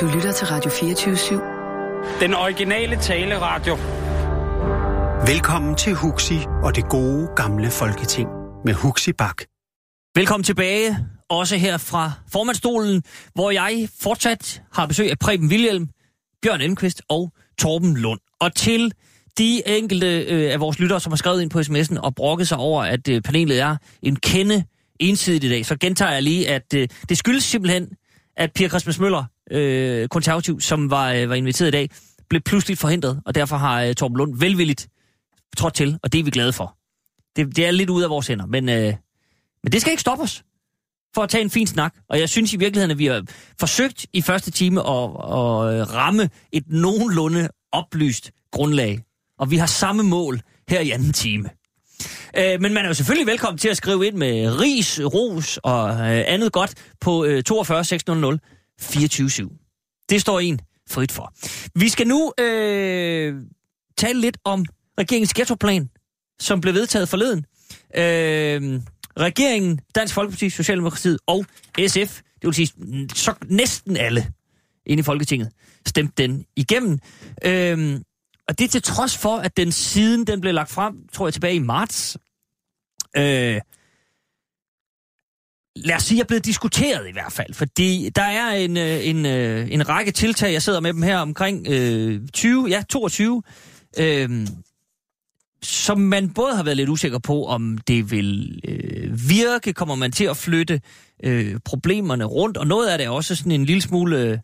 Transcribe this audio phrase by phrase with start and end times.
[0.00, 2.20] Du lytter til Radio 24-7.
[2.20, 3.76] Den originale taleradio.
[5.32, 8.28] Velkommen til Huxi og det gode gamle folketing
[8.64, 9.42] med Huxi Bak.
[10.14, 13.02] Velkommen tilbage, også her fra formandstolen,
[13.34, 15.88] hvor jeg fortsat har besøg af Preben Wilhelm,
[16.42, 18.20] Bjørn Elmqvist og Torben Lund.
[18.40, 18.92] Og til
[19.38, 22.58] de enkelte øh, af vores lyttere, som har skrevet ind på sms'en og brokket sig
[22.58, 24.64] over, at øh, panelet er en kende
[25.00, 27.88] ensidigt i dag, så gentager jeg lige, at øh, det skyldes simpelthen,
[28.40, 31.90] at Pia Christmas Møller, øh, konservativ, som var, øh, var inviteret i dag,
[32.28, 34.88] blev pludselig forhindret, og derfor har øh, Torben Lund velvilligt
[35.56, 36.76] trådt til, og det er vi glade for.
[37.36, 38.94] Det, det er lidt ude af vores hænder, men, øh,
[39.62, 40.44] men det skal ikke stoppe os
[41.14, 41.94] for at tage en fin snak.
[42.08, 43.24] Og jeg synes i virkeligheden, at vi har
[43.60, 49.00] forsøgt i første time at, at øh, ramme et nogenlunde oplyst grundlag.
[49.38, 51.48] Og vi har samme mål her i anden time.
[52.36, 55.90] Øh, men man er jo selvfølgelig velkommen til at skrive ind med ris, ros og
[55.90, 58.38] øh, andet godt på øh, 42 600
[58.80, 59.30] 24
[60.10, 61.32] Det står en frit for.
[61.74, 63.34] Vi skal nu øh,
[63.98, 64.64] tale lidt om
[64.98, 65.90] regeringens ghettoplan,
[66.40, 67.44] som blev vedtaget forleden.
[67.96, 68.80] Øh,
[69.18, 71.44] regeringen, Dansk Folkeparti, Socialdemokratiet og
[71.86, 72.68] SF, det vil sige
[73.14, 74.32] så næsten alle
[74.86, 75.50] inde i Folketinget,
[75.86, 76.98] stemte den igennem.
[77.44, 78.00] Øh,
[78.50, 81.32] og det er til trods for, at den siden den blev lagt frem, tror jeg
[81.32, 82.16] tilbage i marts,
[83.16, 83.60] øh,
[85.76, 87.54] lad os sige, er blevet diskuteret i hvert fald.
[87.54, 91.18] Fordi der er en, øh, en, øh, en række tiltag, jeg sidder med dem her
[91.18, 93.42] omkring øh, 20, ja 22,
[93.98, 94.46] øh,
[95.62, 100.12] som man både har været lidt usikker på, om det vil øh, virke, kommer man
[100.12, 100.80] til at flytte
[101.24, 104.38] øh, problemerne rundt, og noget af det er også sådan en lille smule, øh,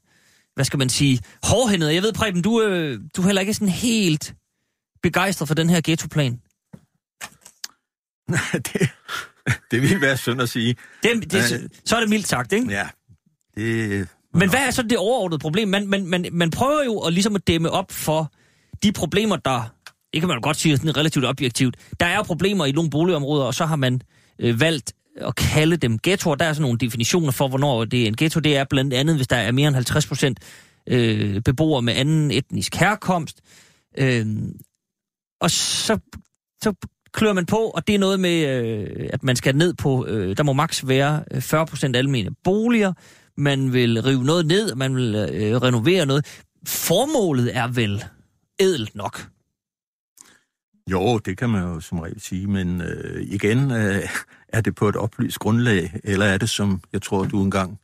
[0.56, 1.94] hvad skal man sige, hårdhændet.
[1.94, 4.34] Jeg ved, Preben, du, øh, du er heller ikke sådan helt
[5.02, 6.40] begejstret for den her ghettoplan.
[8.28, 8.90] Nej, det,
[9.70, 10.76] det vil være synd at sige.
[11.02, 12.70] Det, det, så er det mildt sagt, ikke?
[12.70, 12.88] Ja.
[13.56, 15.68] Det, Men hvad er så det overordnede problem?
[15.68, 18.32] Man, man, man, man prøver jo at, ligesom at dæmme op for
[18.82, 19.74] de problemer, der,
[20.12, 23.44] det kan man jo godt sige sådan relativt objektivt, der er problemer i nogle boligområder,
[23.44, 24.00] og så har man
[24.38, 26.34] øh, valgt at kalde dem ghettoer.
[26.34, 28.40] Der er sådan nogle definitioner for, hvornår det er en ghetto.
[28.40, 30.38] Det er blandt andet, hvis der er mere end 50 procent
[30.86, 33.40] øh, beboere med anden etnisk herkomst.
[33.98, 34.26] Øh,
[35.40, 35.98] og så,
[36.62, 36.72] så
[37.12, 40.36] klør man på, og det er noget med, øh, at man skal ned på, øh,
[40.36, 42.92] der må maks være øh, 40 procent almene boliger.
[43.36, 46.42] Man vil rive noget ned, man vil øh, renovere noget.
[46.66, 48.04] Formålet er vel
[48.60, 49.26] ædelt nok.
[50.90, 54.02] Jo, det kan man jo som regel sige, men øh, igen, øh,
[54.56, 57.78] er det på et oplyst grundlag, eller er det, som jeg tror, du engang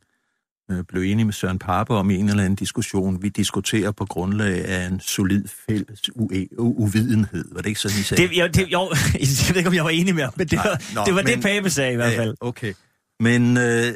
[0.70, 4.64] øh, blev enig med Søren Parper om en eller anden diskussion, vi diskuterer på grundlag
[4.64, 7.44] af en solid fælles u- uvidenhed.
[7.52, 8.22] Var det ikke sådan, I sagde?
[8.28, 8.80] Det, jo, det, jo,
[9.14, 11.14] jeg ved ikke, om jeg var enig med ham, men det var, Nej, nå, det,
[11.14, 12.34] var men, det, Pape sagde i hvert fald.
[12.42, 12.74] Ja, okay.
[13.20, 13.92] Men øh,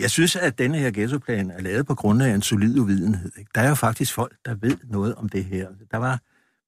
[0.00, 3.32] jeg synes, at denne her ghettoplan er lavet på grundlag af en solid uvidenhed.
[3.38, 3.50] Ikke?
[3.54, 5.66] Der er jo faktisk folk, der ved noget om det her.
[5.90, 6.20] Der var,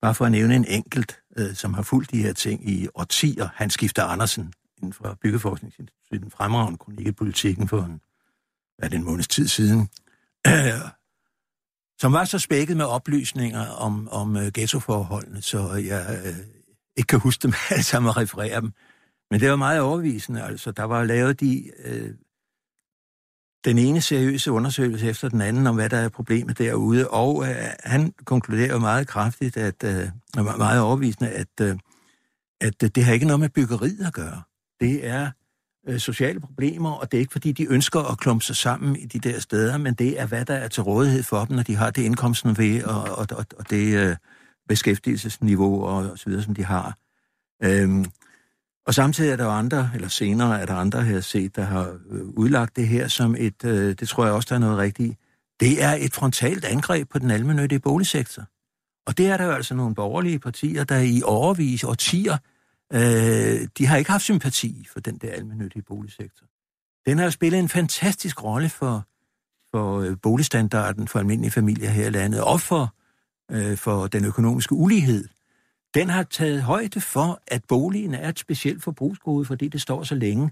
[0.02, 3.48] bare for at nævne en enkelt, øh, som har fulgt de her ting i årtier,
[3.54, 8.00] han skifter Andersen inden fra Byggeforskningsinstituttet, en fremragende kronik i politikken for en,
[8.78, 9.88] hvad det, en måneds tid siden,
[12.02, 16.34] som var så spækket med oplysninger om, om uh, ghettoforholdene, så jeg øh,
[16.96, 18.72] ikke kan huske dem alle sammen og referere dem.
[19.30, 20.42] Men det var meget overbevisende.
[20.42, 22.14] Altså, der var lavet de, øh,
[23.64, 27.56] den ene seriøse undersøgelse efter den anden om, hvad der er problemet derude, og øh,
[27.84, 31.78] han konkluderer meget kraftigt, at øh, meget overbevisende, at, øh,
[32.60, 34.42] at det har ikke noget med byggeriet at gøre.
[34.82, 35.30] Det er
[35.88, 39.06] øh, sociale problemer, og det er ikke fordi, de ønsker at klumpe sig sammen i
[39.06, 41.76] de der steder, men det er, hvad der er til rådighed for dem, når de
[41.76, 44.16] har det indkomsten ved, og, og, og, og det øh,
[44.68, 46.98] beskæftigelsesniveau og, og så videre, som de har.
[47.64, 48.04] Øhm,
[48.86, 51.98] og samtidig er der jo andre, eller senere er der andre, her set, der har
[52.10, 55.18] øh, udlagt det her som et, øh, det tror jeg også, der er noget rigtigt,
[55.60, 58.42] det er et frontalt angreb på den almindelige boligsektor.
[59.06, 62.36] Og det er der jo altså nogle borgerlige partier, der i overvis, årtier,
[62.92, 66.46] øh, de har ikke haft sympati for den der almindelige boligsektor.
[67.06, 69.06] Den har spillet en fantastisk rolle for,
[69.74, 72.94] for øh, boligstandarden for almindelige familier her i landet, og for,
[73.50, 75.28] øh, for den økonomiske ulighed.
[75.94, 80.14] Den har taget højde for, at boligen er et specielt forbrugsgode, fordi det står så
[80.14, 80.50] længe,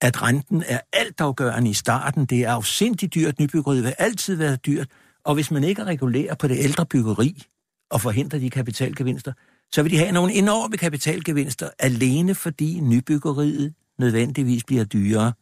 [0.00, 2.26] at renten er altafgørende i starten.
[2.26, 3.40] Det er afsindigt dyrt.
[3.40, 4.88] Nybyggeri vil altid være dyrt.
[5.24, 7.42] Og hvis man ikke regulerer på det ældre byggeri
[7.90, 9.32] og forhindrer de kapitalgevinster,
[9.72, 15.32] så vil de have nogle enorme kapitalgevinster, alene fordi nybyggeriet nødvendigvis bliver dyrere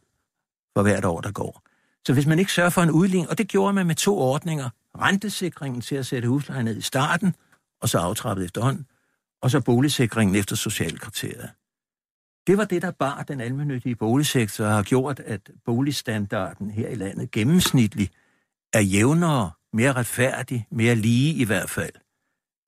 [0.77, 1.61] for hvert år, der går.
[2.07, 4.69] Så hvis man ikke sørger for en udligning, og det gjorde man med to ordninger,
[4.99, 7.35] rentesikringen til at sætte huslejen ned i starten,
[7.81, 8.85] og så aftrappet efterhånden,
[9.41, 11.49] og så boligsikringen efter socialkriteriet.
[12.47, 16.95] Det var det, der bar den almindelige boligsektor og har gjort, at boligstandarden her i
[16.95, 18.13] landet gennemsnitligt
[18.73, 21.93] er jævnere mere retfærdig, mere lige i hvert fald,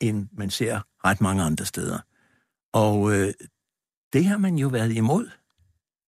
[0.01, 2.00] end man ser ret mange andre steder.
[2.74, 3.33] Og øh,
[4.13, 5.30] det har man jo været imod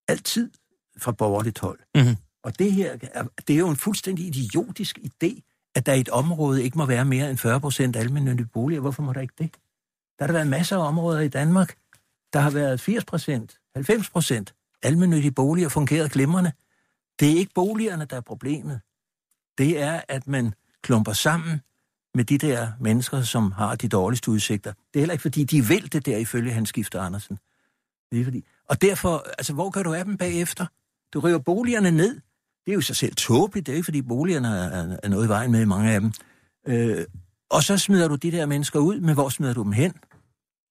[0.08, 0.50] altid
[0.98, 1.78] fra borgerligt hold.
[1.94, 2.16] Mhm.
[2.42, 5.40] Og det her, er, det er jo en fuldstændig idiotisk idé,
[5.74, 8.80] at der i et område ikke må være mere end 40 procent almindelige boliger.
[8.80, 9.54] Hvorfor må der ikke det?
[10.18, 11.76] Der har der været masser af områder i Danmark,
[12.32, 16.52] der har været 80 procent, 90 procent almindelige boliger fungeret glimrende.
[17.20, 18.80] Det er ikke boligerne, der er problemet.
[19.58, 21.60] Det er, at man klumper sammen
[22.18, 24.72] med de der mennesker, som har de dårligste udsigter.
[24.72, 27.38] Det er heller ikke, fordi de vil det der, ifølge Hans Skifter Andersen.
[28.12, 28.44] Det er fordi...
[28.68, 30.66] Og derfor, altså, hvor gør du af dem bagefter?
[31.14, 32.14] Du river boligerne ned.
[32.64, 33.66] Det er jo sig selv tåbeligt.
[33.66, 36.12] Det er ikke, fordi boligerne er, er noget i vejen med mange af dem.
[36.68, 37.04] Øh,
[37.50, 39.92] og så smider du de der mennesker ud, men hvor smider du dem hen?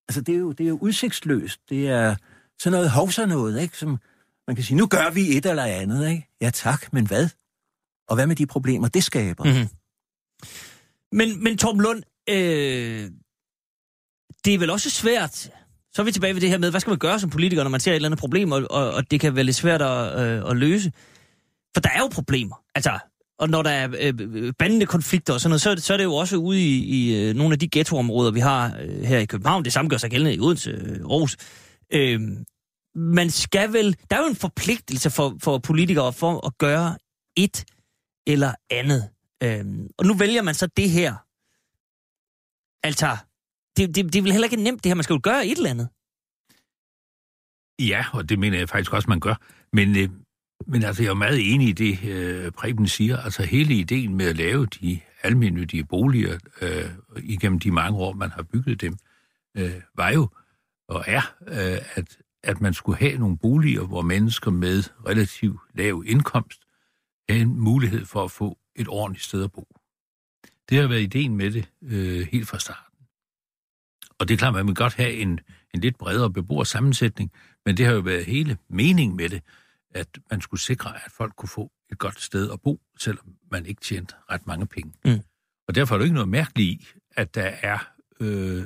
[0.10, 1.60] Altså, det er jo, det er jo udsigtsløst.
[1.70, 2.16] Det er
[2.60, 3.78] sådan noget hovser noget, ikke?
[3.78, 4.00] Som
[4.48, 6.30] man kan sige, nu gør vi et eller andet, ikke?
[6.42, 7.30] Ja tak, men hvad?
[8.08, 9.44] Og hvad med de problemer, det skaber?
[9.44, 9.68] Mm-hmm.
[11.18, 13.12] Men, men Torben Lund, øh,
[14.46, 15.36] det er vel også svært,
[15.94, 17.70] så er vi tilbage ved det her med, hvad skal man gøre som politiker, når
[17.70, 20.20] man ser et eller andet problem, og, og, og det kan være lidt svært at,
[20.20, 20.92] øh, at løse.
[21.74, 22.56] For der er jo problemer.
[22.76, 23.00] Altså,
[23.40, 26.04] og når der er øh, øh bandende konflikter og sådan noget, så, så er det
[26.04, 29.26] jo også ude i, i øh, nogle af de ghettoområder, vi har øh, her i
[29.26, 29.66] København.
[29.66, 31.38] Det samme gør sig gældende i Odense, øh, Aarhus.
[31.94, 32.22] Øh,
[32.96, 33.96] man skal vel...
[34.10, 36.98] Der er jo en forpligtelse for, for politikere for at gøre
[37.38, 37.66] et
[38.28, 39.10] eller andet.
[39.44, 39.66] Øh,
[39.98, 41.16] og nu vælger man så det her.
[42.84, 43.18] Altså,
[43.78, 44.96] det, det, det er vel heller ikke nemt det her.
[44.96, 45.90] Man skal jo gøre et eller andet.
[47.80, 49.36] Ja, og det mener jeg faktisk også, man gør.
[49.74, 50.10] Men, øh,
[50.68, 53.18] men altså, jeg er meget enig i det, øh, Preben siger.
[53.18, 56.92] Altså, hele ideen med at lave de almindelige boliger øh,
[57.24, 58.98] igennem de mange år, man har bygget dem,
[59.58, 60.30] øh, var jo
[60.88, 66.04] og er, øh, at, at man skulle have nogle boliger, hvor mennesker med relativt lav
[66.06, 66.62] indkomst
[67.30, 69.68] havde en mulighed for at få et ordentligt sted at bo.
[70.70, 72.98] Det har været ideen med det øh, helt fra starten.
[74.20, 75.40] Og det er klart, at man vil godt have en,
[75.74, 77.32] en lidt bredere beboersammensætning,
[77.66, 79.42] men det har jo været hele meningen med det,
[79.92, 83.66] at man skulle sikre, at folk kunne få et godt sted at bo, selvom man
[83.66, 84.94] ikke tjente ret mange penge.
[85.06, 85.22] Mm.
[85.68, 87.80] Og derfor er det ikke noget mærkeligt i, at der er
[88.20, 88.64] øh,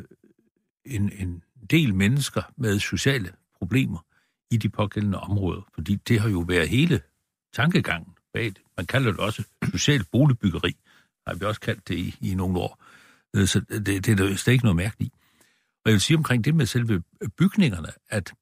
[0.85, 4.05] en, en del mennesker med sociale problemer
[4.51, 7.01] i de pågældende områder, fordi det har jo været hele
[7.53, 8.59] tankegangen det.
[8.77, 10.75] Man kalder det også socialt boligbyggeri,
[11.27, 12.83] har vi også kaldt det i, i nogle år.
[13.35, 15.17] Øh, Så det, det er der slet ikke noget mærkeligt i.
[15.85, 17.03] Og jeg vil sige omkring det med selve
[17.37, 18.33] bygningerne, at,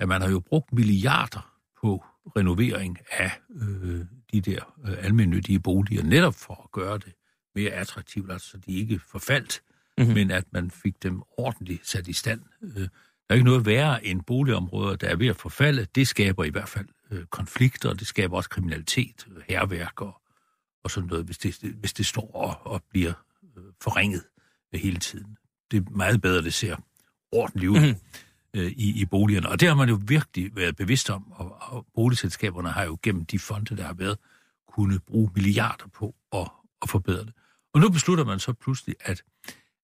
[0.00, 2.04] at man har jo brugt milliarder på
[2.36, 3.30] renovering af
[3.60, 4.00] øh,
[4.32, 7.12] de der øh, almindelige boliger, netop for at gøre det
[7.54, 9.62] mere attraktivt, altså så de ikke forfaldt,
[9.98, 10.06] Mhm.
[10.06, 10.14] mm-hmm.
[10.14, 12.40] men at man fik dem ordentligt sat i stand.
[12.62, 12.88] Øh, der
[13.30, 15.86] er ikke noget værre end boligområder, der er ved at forfalde.
[15.94, 20.20] Det skaber i hvert fald øh, konflikter, og det skaber også kriminalitet, øh, herværk og,
[20.84, 23.12] og sådan noget, hvis det, hvis det står og, og bliver
[23.56, 24.22] øh, forringet
[24.74, 25.36] øh, hele tiden.
[25.70, 26.76] Det er meget bedre, det ser
[27.32, 28.60] ordentligt ud mm-hmm.
[28.60, 29.48] øh, i, i boligerne.
[29.48, 33.24] Og det har man jo virkelig været bevidst om, og, og boligselskaberne har jo gennem
[33.24, 34.18] de fonde, der har været,
[34.68, 36.50] kunne bruge milliarder på at,
[36.82, 37.32] at forbedre det.
[37.74, 39.22] Og nu beslutter man så pludselig, at,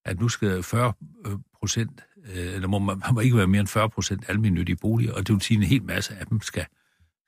[0.05, 0.93] at nu skal 40
[1.27, 4.77] øh, procent, øh, eller må man, man må ikke være mere end 40 procent almindelige
[4.77, 6.67] boliger, og det vil sige, at en hel masse af dem skal,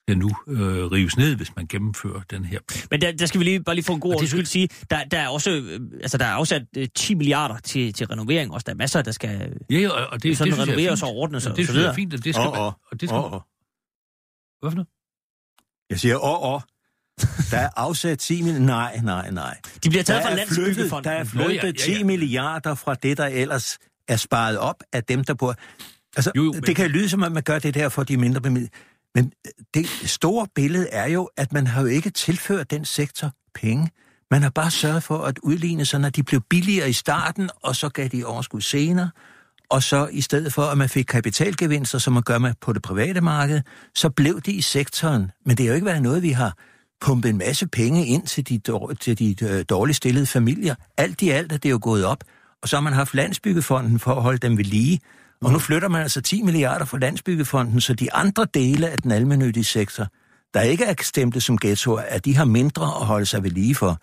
[0.09, 2.83] skal nu øh, rives ned, hvis man gennemfører den her plan.
[2.91, 4.47] Men der, der skal vi lige, bare lige få en god Og det ordens skyld
[4.47, 8.06] sige, der, der er også, øh, altså der er afsat øh, 10 milliarder til, til
[8.06, 11.03] renovering, også der er masser, der skal Ja, og, og det, sådan det er renoveres
[11.03, 11.94] og ordnes og det så synes jeg er videre.
[11.94, 13.41] fint, og det skal Åh, man, åh, og det skal åh, man, åh.
[14.61, 14.89] hvad for noget?
[15.91, 16.61] Jeg siger, åh, åh.
[17.51, 18.67] Der er afsat 10 milliarder.
[18.67, 19.61] Nej, nej, nej.
[19.85, 21.05] De bliver taget Der fra Landsbyggefonden.
[21.05, 21.99] der er ja, flyttet ja, ja.
[21.99, 23.79] 10 milliarder fra det, der ellers
[24.09, 25.55] er sparet op af dem, der bor...
[26.17, 28.03] Altså, Jo, jo, jo, det men- kan lyde som, at man gør det der for
[28.03, 28.71] de mindre bemidlede.
[29.15, 33.33] Men øh, det store billede er jo, at man har jo ikke tilført den sektor
[33.55, 33.91] penge.
[34.31, 37.77] Man har bare sørget for at udligne, så når de blev billigere i starten, og
[37.77, 39.11] så gav de overskud senere,
[39.71, 42.83] og så i stedet for, at man fik kapitalgevinster, som man gør med på det
[42.83, 43.61] private marked,
[43.95, 45.31] så blev det i sektoren.
[45.47, 46.57] Men det har jo ikke været noget, vi har
[47.01, 50.75] pumpet en masse penge ind til de, dår- til de øh, dårligt stillede familier.
[50.97, 52.25] Alt i alt er det jo gået op.
[52.63, 55.01] Og så har man haft Landsbyggefonden for at holde dem ved lige.
[55.43, 59.11] Og nu flytter man altså 10 milliarder fra Landsbyggefonden, så de andre dele af den
[59.11, 60.06] almennyttige sektor,
[60.55, 63.75] der ikke er stemplet som ghettoer, at de har mindre at holde sig ved lige
[63.75, 63.99] for.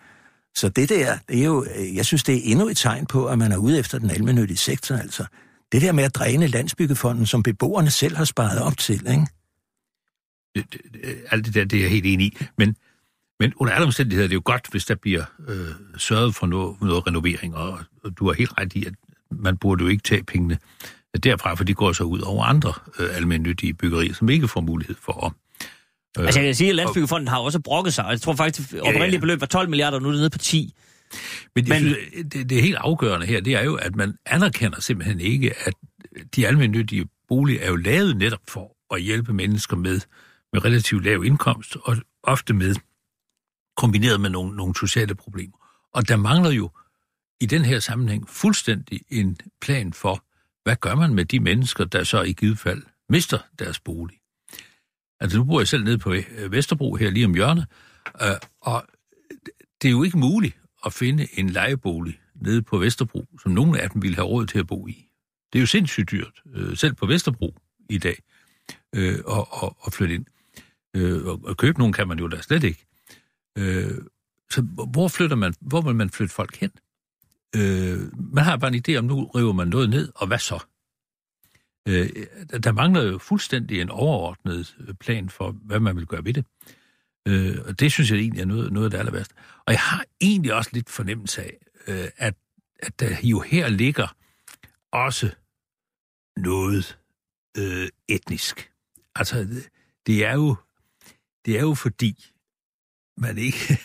[0.58, 3.26] Så det der, det er jo, øh, jeg synes, det er endnu et tegn på,
[3.26, 5.24] at man er ude efter den almennyttige sektor, altså.
[5.72, 9.26] Det der med at dræne Landsbyggefonden, som beboerne selv har sparet op til, ikke?
[10.54, 12.38] det, det, det- alt det der, det er jeg helt enig i.
[12.58, 12.76] Men,
[13.40, 15.68] men under alle omstændigheder er det jo godt, hvis der bliver øh,
[15.98, 18.94] sørget for noget, noget renovering, og, og du har helt ret i, at
[19.30, 20.58] man burde jo ikke tage pengene
[21.18, 24.96] derfra, for de går så ud over andre øh, almindelige byggerier, som ikke får mulighed
[25.02, 25.32] for at...
[26.18, 28.80] Øh, Altså jeg kan sige, at Landsbyggefonden har også brokket sig, jeg tror faktisk, at
[28.80, 30.74] oprindelige beløb var 12 milliarder, og nu er det nede på 10.
[31.54, 31.96] Men, Men synes,
[32.32, 35.74] det, det er helt afgørende her, det er jo, at man anerkender simpelthen ikke, at
[36.36, 40.00] de almindelige boliger er jo lavet netop for at hjælpe mennesker med,
[40.52, 42.74] med relativt lav indkomst, og ofte med
[43.76, 45.56] kombineret med nogle, nogle sociale problemer.
[45.94, 46.70] Og der mangler jo
[47.40, 50.24] i den her sammenhæng fuldstændig en plan for,
[50.62, 54.16] hvad gør man med de mennesker, der så i givet fald mister deres bolig.
[55.20, 57.66] Altså nu bor jeg selv nede på øh, Vesterbro her lige om hjørnet,
[58.22, 58.28] øh,
[58.60, 58.86] og
[59.82, 63.90] det er jo ikke muligt at finde en lejebolig nede på Vesterbro, som nogen af
[63.90, 65.06] dem ville have råd til at bo i.
[65.52, 67.54] Det er jo sindssygt dyrt, øh, selv på Vesterbro
[67.90, 68.22] i dag,
[68.94, 70.26] øh, og, og, og flytte ind.
[70.96, 72.86] Øh, og, og købe nogen kan man jo da slet ikke.
[73.58, 73.98] Øh,
[74.50, 76.70] så hvor flytter man, hvor vil man flytte folk hen?
[77.56, 80.64] Øh, man har bare en idé om, nu river man noget ned, og hvad så?
[81.88, 82.26] Øh,
[82.62, 86.44] der mangler jo fuldstændig en overordnet øh, plan for, hvad man vil gøre ved det.
[87.28, 89.34] Øh, og det synes jeg egentlig er noget, noget af det aller værste.
[89.66, 92.34] Og jeg har egentlig også lidt fornemmelse af, øh, at,
[92.78, 94.16] at der jo her ligger
[94.92, 95.30] også
[96.36, 96.98] noget
[97.56, 98.72] øh, etnisk.
[99.14, 99.46] Altså,
[100.06, 100.56] det er jo,
[101.44, 102.26] det er jo fordi,
[103.16, 103.78] man ikke,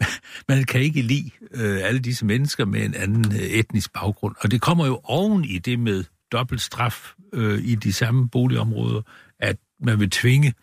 [0.48, 4.34] man kan ikke lide øh, alle disse mennesker med en anden øh, etnisk baggrund.
[4.40, 9.02] Og det kommer jo oven i det med dobbelt straf øh, i de samme boligområder,
[9.38, 10.54] at man vil tvinge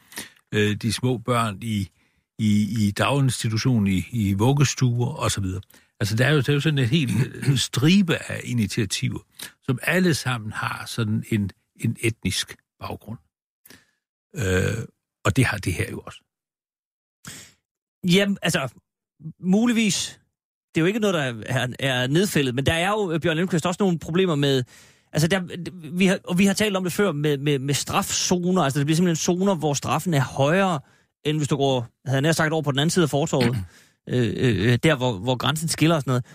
[0.53, 1.89] øh, de små børn i,
[2.39, 5.45] i, i daginstitutionen, i, i vuggestuer osv.
[5.99, 9.19] Altså, der er, jo, der er jo sådan en helt øh, stribe af initiativer,
[9.63, 13.19] som alle sammen har sådan en, en etnisk baggrund.
[14.35, 14.85] Øh,
[15.25, 16.21] og det har det her jo også.
[18.03, 18.69] Jamen, altså,
[19.39, 20.19] muligvis.
[20.75, 23.65] Det er jo ikke noget, der er, er nedfældet, men der er jo, Bjørn Lindqvist,
[23.65, 24.63] også nogle problemer med...
[25.13, 25.41] Altså, der,
[25.97, 28.61] vi har, og vi har talt om det før med, med, med strafzoner.
[28.61, 30.79] Altså, det bliver simpelthen zoner, hvor straffen er højere,
[31.25, 33.57] end hvis du går, havde jeg sagt, over på den anden side af fortorvet.
[34.09, 36.25] øh, øh, der, hvor, hvor grænsen skiller og sådan noget.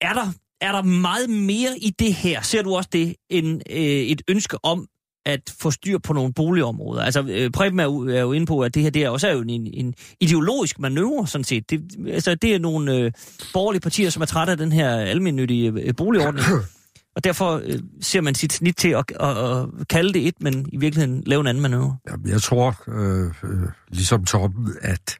[0.00, 3.76] Er der, er der meget mere i det her, ser du også det, end øh,
[3.78, 4.88] et ønske om,
[5.28, 7.02] at få styr på nogle boligområder.
[7.02, 9.28] Altså, øh, Preben er jo, er jo inde på, at det her det er også
[9.28, 11.70] er jo en, en ideologisk manøvre, sådan set.
[11.70, 13.12] Det, altså, det er nogle øh,
[13.52, 16.46] borgerlige partier, som er trætte af den her almindelige øh, boligordning.
[17.16, 20.68] Og derfor øh, ser man sit snit til at, at, at kalde det et, men
[20.72, 21.96] i virkeligheden lave en anden manøvre.
[22.10, 25.18] Jamen, jeg tror, øh, øh, ligesom Torben, at,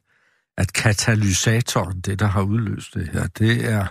[0.57, 3.87] at katalysatoren, det der har udløst det her, det er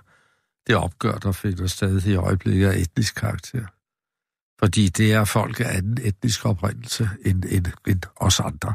[0.66, 3.66] det opgør, der finder sted i øjeblikket af etnisk karakter.
[4.58, 8.74] Fordi det er folk af anden etnisk oprindelse end, end, end os andre,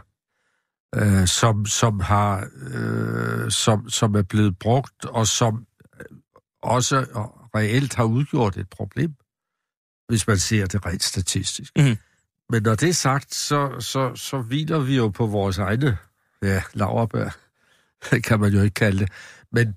[0.96, 5.66] øh, som, som, har, øh, som, som er blevet brugt, og som
[6.62, 7.06] også
[7.56, 9.13] reelt har udgjort et problem,
[10.08, 11.72] hvis man ser det rent statistisk.
[11.78, 11.98] Mm.
[12.50, 15.98] Men når det er sagt, så, så, så hviler vi jo på vores egne
[16.42, 17.30] ja, laverbær,
[18.28, 19.12] kan man jo ikke kalde det.
[19.52, 19.75] Men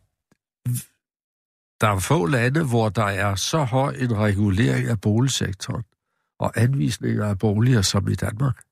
[1.81, 5.85] der er få lande, hvor der er så høj en regulering af boligsektoren,
[6.39, 8.67] og anvisninger af boliger som i Danmark.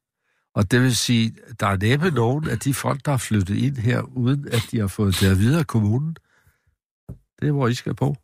[0.54, 3.76] Og det vil sige, der er næppe nogen af de folk, der har flyttet ind
[3.76, 6.16] her, uden at de har fået det videre af kommunen.
[7.40, 8.16] Det er, hvor I skal på.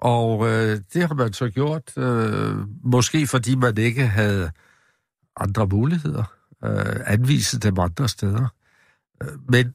[0.00, 4.50] Og øh, det har man så gjort, øh, måske fordi man ikke havde
[5.36, 6.24] andre muligheder,
[6.64, 8.48] øh, anvise dem andre steder.
[9.22, 9.74] Øh, men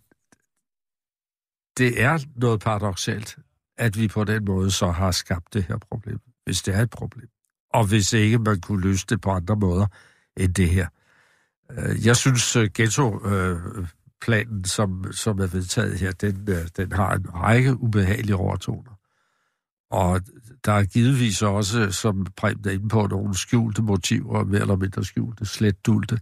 [1.77, 3.38] det er noget paradoxalt,
[3.77, 6.89] at vi på den måde så har skabt det her problem, hvis det er et
[6.89, 7.29] problem
[7.74, 9.86] og hvis ikke man kunne løse det på andre måder
[10.38, 10.88] end det her.
[11.72, 16.48] Øh, jeg synes, øh, ghetto-planen, øh, som, som er vedtaget her, den,
[16.78, 18.92] den har en række ubehagelige overtoner.
[19.92, 20.22] Og
[20.66, 25.04] der er givetvis også, som Preben er inde på, nogle skjulte motiver, mere eller mindre
[25.04, 26.20] skjulte, slet dulte,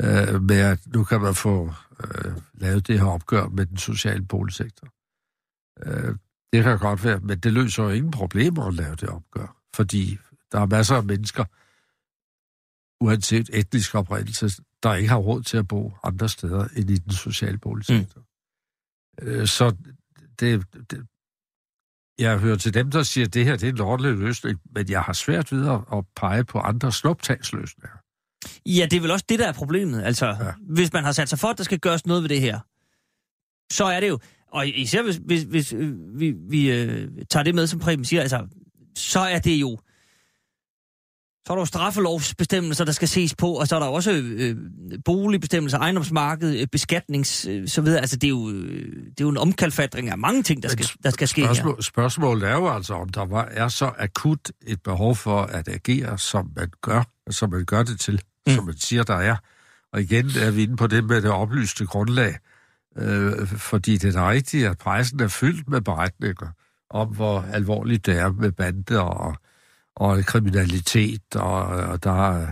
[0.00, 1.72] øh, med at nu kan man få
[2.04, 4.88] øh, lavet det her opgør med den sociale boligsektor.
[5.86, 6.14] Øh,
[6.52, 10.18] det kan godt være, men det løser jo ingen problemer at lave det opgør, fordi
[10.52, 11.44] der er masser af mennesker,
[13.04, 17.12] uanset etnisk oprindelse, der ikke har råd til at bo andre steder end i den
[17.12, 18.20] sociale boligsektor.
[18.20, 19.46] Mm.
[19.46, 19.76] Så
[20.40, 21.06] det, det,
[22.18, 24.90] jeg hører til dem, der siger, at det her det er en lovlig løsning, men
[24.90, 27.98] jeg har svært ved at pege på andre snuptagsløsninger.
[28.66, 30.02] Ja, det er vel også det, der er problemet.
[30.02, 30.52] Altså, ja.
[30.60, 32.60] hvis man har sat sig for, at der skal gøres noget ved det her,
[33.72, 37.54] så er det jo, og især hvis, hvis, hvis øh, vi, vi øh, tager det
[37.54, 38.46] med, som Preben siger, altså,
[38.96, 39.78] så er det jo
[41.48, 44.56] så er der jo straffelovsbestemmelser, der skal ses på, og så er der også øh,
[45.04, 48.00] boligbestemmelser, ejendomsmarked, øh, beskatnings, øh, så videre.
[48.00, 50.86] Altså, det er, jo, øh, det er jo en omkalfatring af mange ting, der skal,
[51.02, 51.82] der skal ske spørgsmål, her.
[51.82, 56.18] Spørgsmålet er jo altså, om der var, er så akut et behov for at agere,
[56.18, 58.52] som man gør, som man gør det til, mm.
[58.52, 59.36] som man siger, der er.
[59.92, 62.34] Og igen er vi inde på det med det oplyste grundlag.
[62.98, 66.48] Øh, fordi det er rigtigt, at pressen er fyldt med beretninger
[66.90, 69.36] om, hvor alvorligt det er med bander og,
[69.98, 72.46] og kriminalitet, og, og der er,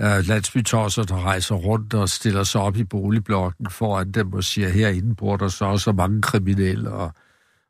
[0.00, 4.68] øh, landsbytosser, der rejser rundt og stiller sig op i boligblokken foran dem og siger,
[4.68, 7.12] herinde bor der så også mange kriminelle, og,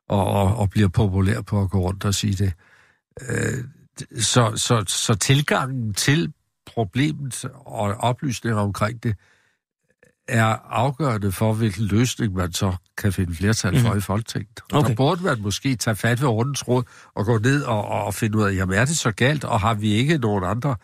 [0.09, 2.53] og, og, og bliver populær på at gå rundt og sige det.
[3.29, 3.63] Øh,
[4.19, 6.33] så, så, så tilgangen til
[6.65, 9.15] problemet og oplysninger omkring det,
[10.27, 13.97] er afgørende for, hvilken løsning man så kan finde flertal for mm.
[13.97, 14.59] i Folketinget.
[14.71, 14.89] Og okay.
[14.89, 16.83] der burde man måske tage fat ved rundens råd
[17.15, 19.73] og gå ned og, og finde ud af, jamen er det så galt, og har
[19.73, 20.75] vi ikke nogen andre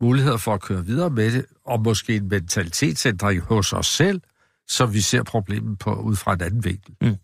[0.00, 4.20] muligheder for at køre videre med det, og måske en mentalitetsændring hos os selv,
[4.68, 6.94] så vi ser problemet på, ud fra en anden vinkel.
[7.00, 7.16] Mm.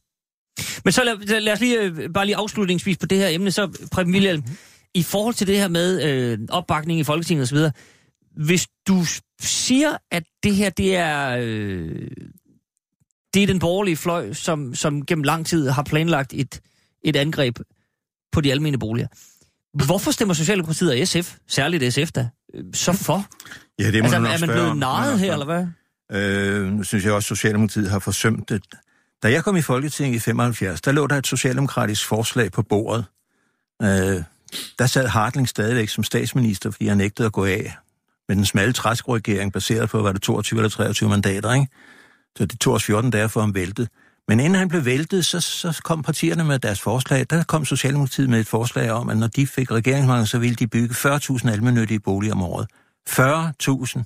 [0.85, 3.89] Men så lad, lad os lige, øh, bare lige afslutningsvis på det her emne, så
[3.93, 4.57] Preben Wilhelm, mm.
[4.95, 7.59] i forhold til det her med øh, opbakning i Folketinget osv.,
[8.37, 9.05] hvis du
[9.41, 12.11] siger, at det her, det er, øh,
[13.35, 16.61] det er den borgerlige fløj, som, som gennem lang tid har planlagt et,
[17.05, 17.59] et angreb
[18.33, 19.09] på de almene boliger.
[19.85, 23.27] Hvorfor stemmer Socialdemokratiet og SF, særligt SF da, øh, så for?
[23.79, 25.67] Ja, det må altså, nok er man blevet narret her, eller hvad?
[26.13, 28.63] Øh, synes jeg også, at Socialdemokratiet har forsømt det.
[29.23, 33.05] Da jeg kom i Folketinget i 75, der lå der et socialdemokratisk forslag på bordet.
[33.83, 34.23] Øh,
[34.79, 37.77] der sad Hartling stadigvæk som statsminister, fordi han nægtede at gå af
[38.29, 41.67] med den smalle træskregering, baseret på, var det 22 eller 23 mandater, ikke?
[42.37, 43.89] Så det tog os 14 dage for ham væltet.
[44.29, 47.27] Men inden han blev væltet, så, så kom partierne med deres forslag.
[47.31, 50.67] Der kom Socialdemokratiet med et forslag om, at når de fik regeringsmagten, så ville de
[50.67, 52.67] bygge 40.000 almennyttige boliger om året.
[53.09, 54.03] 40.000.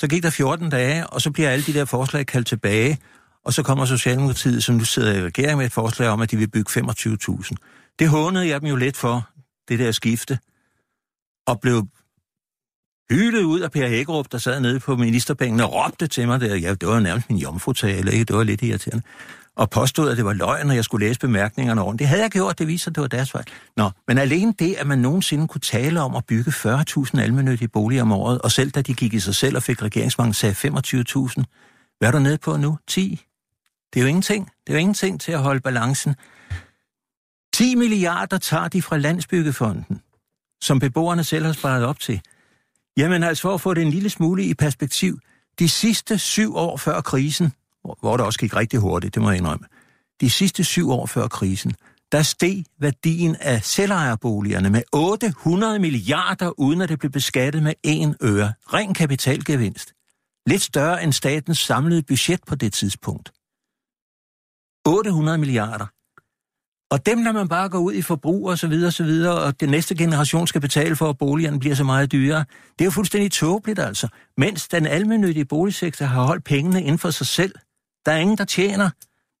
[0.00, 2.98] Så gik der 14 dage, og så bliver alle de der forslag kaldt tilbage,
[3.44, 6.36] og så kommer Socialdemokratiet, som nu sidder i regering med et forslag om, at de
[6.36, 7.54] vil bygge 25.000.
[7.98, 9.28] Det hånede jeg dem jo lidt for,
[9.68, 10.38] det der skifte,
[11.46, 11.86] og blev
[13.10, 16.56] hylede ud af Per Hækkerup, der sad nede på ministerbænken og råbte til mig der.
[16.56, 18.24] Ja, det var nærmest min jomfrutale, ikke?
[18.24, 19.02] Det var lidt irriterende.
[19.56, 21.92] Og påstod, at det var løgn, og jeg skulle læse bemærkningerne over.
[21.92, 23.44] Det havde jeg gjort, det viser, at det var deres fejl.
[23.76, 28.02] Nå, men alene det, at man nogensinde kunne tale om at bygge 40.000 almennyttige boliger
[28.02, 31.42] om året, og selv da de gik i sig selv og fik regeringsmangel, sagde 25.000.
[31.98, 32.78] Hvad er du nede på nu?
[32.86, 33.20] 10?
[33.94, 34.50] Det er jo ingenting.
[34.66, 36.14] Det er jo ingenting til at holde balancen.
[37.54, 40.00] 10 milliarder tager de fra Landsbyggefonden,
[40.60, 42.20] som beboerne selv har sparet op til.
[42.96, 45.18] Jamen altså, for at få det en lille smule i perspektiv,
[45.58, 47.52] de sidste syv år før krisen,
[48.00, 49.66] hvor det også gik rigtig hurtigt, det må jeg indrømme,
[50.20, 51.72] de sidste syv år før krisen,
[52.12, 58.16] der steg værdien af selvejerboligerne med 800 milliarder, uden at det blev beskattet med en
[58.22, 58.52] øre.
[58.72, 59.92] Ren kapitalgevinst.
[60.46, 63.32] Lidt større end statens samlede budget på det tidspunkt.
[64.86, 65.86] 800 milliarder.
[66.90, 69.34] Og dem, når man bare går ud i forbrug og så videre, og så videre,
[69.34, 72.44] og den næste generation skal betale for, at boligerne bliver så meget dyrere,
[72.78, 74.08] det er jo fuldstændig tåbeligt altså.
[74.36, 77.54] Mens den almindelige boligsektor har holdt pengene inden for sig selv.
[78.06, 78.90] Der er ingen, der tjener,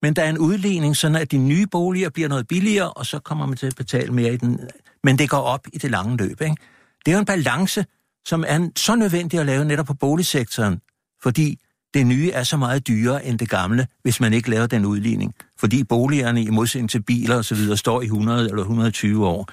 [0.02, 3.18] men der er en udligning, sådan at de nye boliger bliver noget billigere, og så
[3.18, 4.60] kommer man til at betale mere i den.
[5.04, 6.40] Men det går op i det lange løb.
[6.40, 6.56] Ikke?
[7.04, 7.86] Det er jo en balance,
[8.26, 10.80] som er så nødvendig at lave netop på boligsektoren,
[11.22, 11.58] fordi
[11.94, 15.34] det nye er så meget dyrere end det gamle, hvis man ikke laver den udligning.
[15.58, 17.76] Fordi boligerne i modsætning til biler osv.
[17.76, 19.48] står i 100 eller 120 år.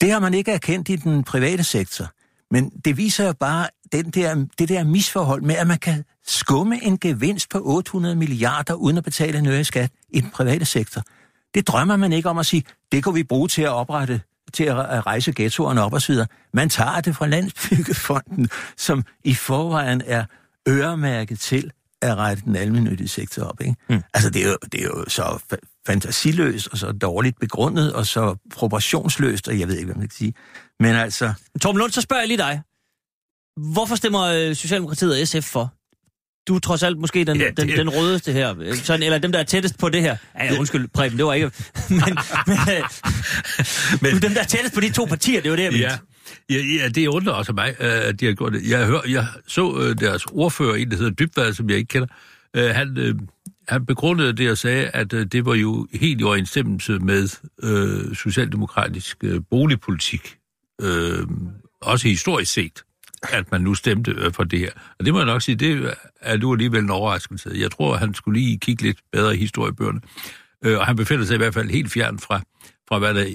[0.00, 2.06] Det har man ikke erkendt i den private sektor.
[2.50, 6.84] Men det viser jo bare den der, det der misforhold med, at man kan skumme
[6.84, 11.02] en gevinst på 800 milliarder uden at betale en øre skat i den private sektor.
[11.54, 14.20] Det drømmer man ikke om at sige, det kan vi bruge til at oprette
[14.52, 16.26] til at rejse ghettoerne op og så videre.
[16.54, 20.24] Man tager det fra Landsbyggefonden, som i forvejen er
[20.68, 21.70] øremærket til
[22.02, 23.60] at rette den almindelige sektor op.
[23.60, 23.74] Ikke?
[23.88, 24.02] Mm.
[24.14, 28.36] Altså, det er, jo, det er jo så fantasiløst, og så dårligt begrundet, og så
[28.54, 30.34] proportionsløst, og jeg ved ikke, hvad man kan sige.
[30.80, 31.32] Men altså...
[31.60, 32.62] Torben Lund, så spørger jeg lige dig.
[33.56, 35.74] Hvorfor stemmer øh, Socialdemokratiet og SF for?
[36.48, 37.56] Du er trods alt måske den, ja, det...
[37.56, 40.16] den, den rødeste her, øh, sådan, eller dem, der er tættest på det her.
[40.40, 41.46] Ja, undskyld, Preben, det var ikke...
[41.88, 42.82] men, men, øh,
[44.00, 45.72] men, dem, der er tættest på de to partier, det var det, jeg.
[45.72, 45.98] Ja.
[46.50, 48.70] Ja, ja, det undrer også mig, øh, at de har gjort det.
[48.70, 52.08] Jeg, hør, jeg så øh, deres ordfører, en der hedder Dybvad, som jeg ikke kender,
[52.56, 53.18] øh, han,
[53.68, 57.28] han begrundede det og sagde, at det var jo helt i overensstemmelse med
[57.62, 60.36] øh, socialdemokratisk øh, boligpolitik,
[60.82, 61.26] øh,
[61.80, 62.82] også historisk set,
[63.32, 64.70] at man nu stemte for det her.
[64.98, 67.50] Og det må jeg nok sige, det er nu alligevel en overraskelse.
[67.54, 70.00] Jeg tror, han skulle lige kigge lidt bedre i historiebøgerne.
[70.64, 72.40] Øh, og han befinder sig i hvert fald helt fjern fra,
[72.88, 73.26] fra hvad der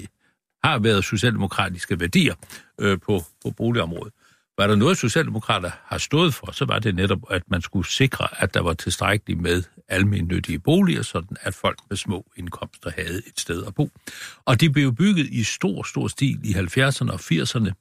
[0.64, 2.34] har været socialdemokratiske værdier
[2.80, 4.12] øh, på, på boligområdet.
[4.58, 8.42] Var der noget, Socialdemokrater har stået for, så var det netop, at man skulle sikre,
[8.42, 13.40] at der var tilstrækkeligt med almindelige boliger, sådan at folk med små indkomster havde et
[13.40, 13.90] sted at bo.
[14.44, 17.72] Og de blev bygget i stor, stor stil i 70'erne og 80'erne.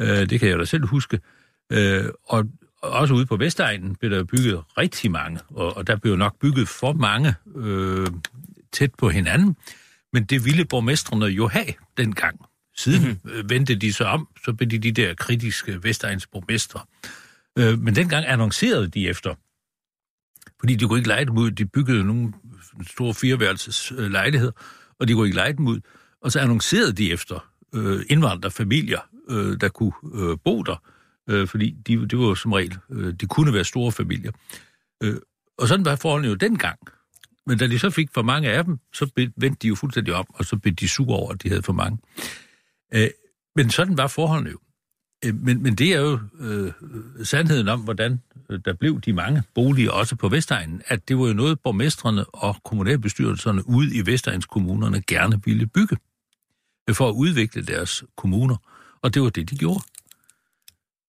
[0.00, 1.20] Øh, det kan jeg da selv huske.
[1.72, 2.44] Øh, og,
[2.82, 6.68] også ude på Vestegnen blev der bygget rigtig mange, og, og der blev nok bygget
[6.68, 8.06] for mange øh,
[8.72, 9.56] tæt på hinanden.
[10.14, 12.40] Men det ville borgmestrene jo have dengang.
[12.76, 13.50] Siden mm-hmm.
[13.50, 16.80] vendte de sig om, så blev de de der kritiske Vestegns borgmestre.
[17.58, 19.34] Øh, men dengang annoncerede de efter,
[20.60, 21.50] fordi de kunne ikke lege dem ud.
[21.50, 22.32] De byggede nogle
[22.86, 24.52] store fireværelses øh, lejligheder,
[24.98, 25.80] og de kunne ikke lege dem ud.
[26.20, 30.82] Og så annoncerede de efter øh, indvandrerfamilier, øh, der kunne øh, bo der,
[31.30, 34.32] øh, fordi de, det var som regel, øh, de kunne være store familier.
[35.02, 35.16] Øh,
[35.58, 36.78] og sådan var forholdene jo dengang.
[37.46, 40.26] Men da de så fik for mange af dem, så vendte de jo fuldstændig op,
[40.28, 41.98] og så blev de sure over, at de havde for mange.
[42.94, 43.08] Øh,
[43.56, 44.58] men sådan var forholdene jo.
[45.24, 46.72] Øh, men, men det er jo øh,
[47.22, 51.26] sandheden om, hvordan øh, der blev de mange boliger også på Vestegnen, at det var
[51.26, 55.96] jo noget, borgmestrene og kommunalbestyrelserne ude i Vestegns kommunerne gerne ville bygge
[56.88, 58.56] øh, for at udvikle deres kommuner.
[59.02, 59.80] Og det var det, de gjorde.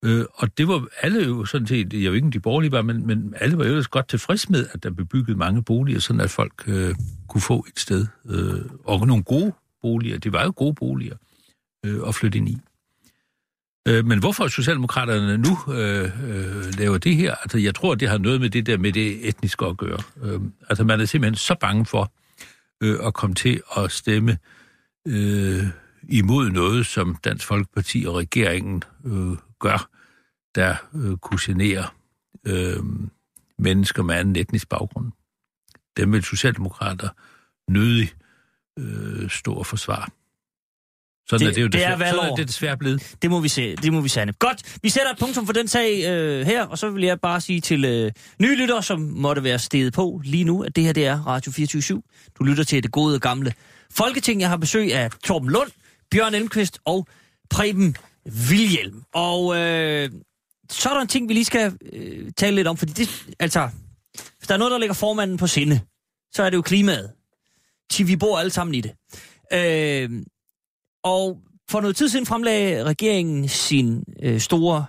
[0.05, 3.07] Øh, og det var alle jo sådan set, jeg ved ikke, de borgerlige var, men,
[3.07, 6.29] men alle var jo godt tilfreds med, at der blev bygget mange boliger, sådan at
[6.29, 6.95] folk øh,
[7.27, 8.07] kunne få et sted.
[8.29, 11.15] Øh, og nogle gode boliger, det var jo gode boliger
[11.85, 12.57] øh, at flytte ind i.
[13.87, 17.35] Øh, men hvorfor Socialdemokraterne nu øh, øh, laver det her?
[17.35, 19.99] Altså, jeg tror, det har noget med det der med det etniske at gøre.
[20.23, 20.39] Øh,
[20.69, 22.11] altså, man er simpelthen så bange for
[22.83, 24.37] øh, at komme til at stemme
[25.07, 25.63] øh,
[26.09, 29.94] imod noget, som Dansk Folkeparti og regeringen øh, gør,
[30.55, 31.87] der øh, kunne genere
[32.45, 32.83] øh,
[33.59, 35.11] mennesker med anden etnisk baggrund.
[35.97, 37.09] Dem vil Socialdemokrater
[37.71, 38.13] nødig
[38.79, 40.09] øh, stå og forsvare.
[41.29, 43.15] Sådan det, er det jo det er sådan er det desværre blevet.
[43.21, 43.75] Det må vi se.
[43.75, 44.33] Det må vi sande.
[44.33, 47.41] Godt, vi sætter et punktum for den sag øh, her, og så vil jeg bare
[47.41, 50.93] sige til øh, nye lyttere, som måtte være steget på lige nu, at det her
[50.93, 52.01] det er Radio 24
[52.39, 53.53] Du lytter til det gode gamle
[53.91, 54.41] Folketing.
[54.41, 55.71] Jeg har besøg af Torben Lund,
[56.11, 57.07] Bjørn Elmqvist og
[57.49, 57.97] Preben
[58.49, 59.03] Vilhjelm.
[59.13, 60.09] Og øh,
[60.69, 63.69] så er der en ting, vi lige skal øh, tale lidt om, fordi det, altså,
[64.37, 65.79] hvis der er noget, der ligger formanden på sinde,
[66.33, 67.11] så er det jo klimaet.
[67.89, 68.91] Til vi bor alle sammen i det.
[69.53, 70.09] Øh,
[71.03, 71.37] og
[71.69, 74.85] for noget tid siden fremlagde regeringen sin øh, store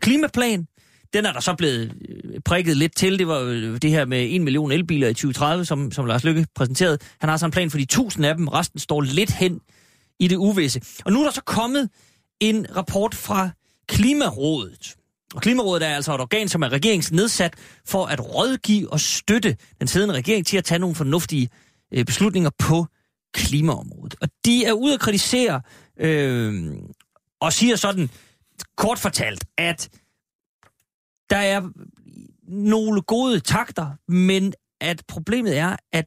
[0.00, 0.66] klimaplan.
[1.12, 3.18] Den er der så blevet øh, prikket lidt til.
[3.18, 6.46] Det var jo det her med 1 million elbiler i 2030, som, som Lars Lykke
[6.54, 6.98] præsenterede.
[7.20, 8.48] Han har så en plan for de 1000 af dem.
[8.48, 9.60] Resten står lidt hen
[10.18, 10.80] i det uvisse.
[11.04, 11.88] Og nu er der så kommet
[12.40, 13.50] en rapport fra
[13.88, 14.96] Klimarådet.
[15.34, 17.54] Og Klimarådet er altså et organ, som er regeringens nedsat
[17.86, 21.48] for at rådgive og støtte den siddende regering til at tage nogle fornuftige
[21.92, 22.86] øh, beslutninger på
[23.34, 24.14] klimaområdet.
[24.20, 25.60] Og de er ude at kritisere
[26.00, 26.72] øh,
[27.40, 28.10] og siger sådan
[28.76, 29.88] kort fortalt, at
[31.30, 31.62] der er
[32.48, 36.06] nogle gode takter, men at problemet er, at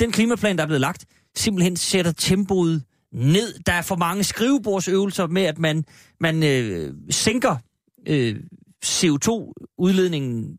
[0.00, 3.58] den klimaplan, der er blevet lagt, simpelthen sætter tempoet ned.
[3.66, 5.84] Der er for mange skrivebordsøvelser med, at man,
[6.20, 7.56] man øh, sænker
[8.06, 8.36] øh,
[8.84, 10.58] CO2-udledningen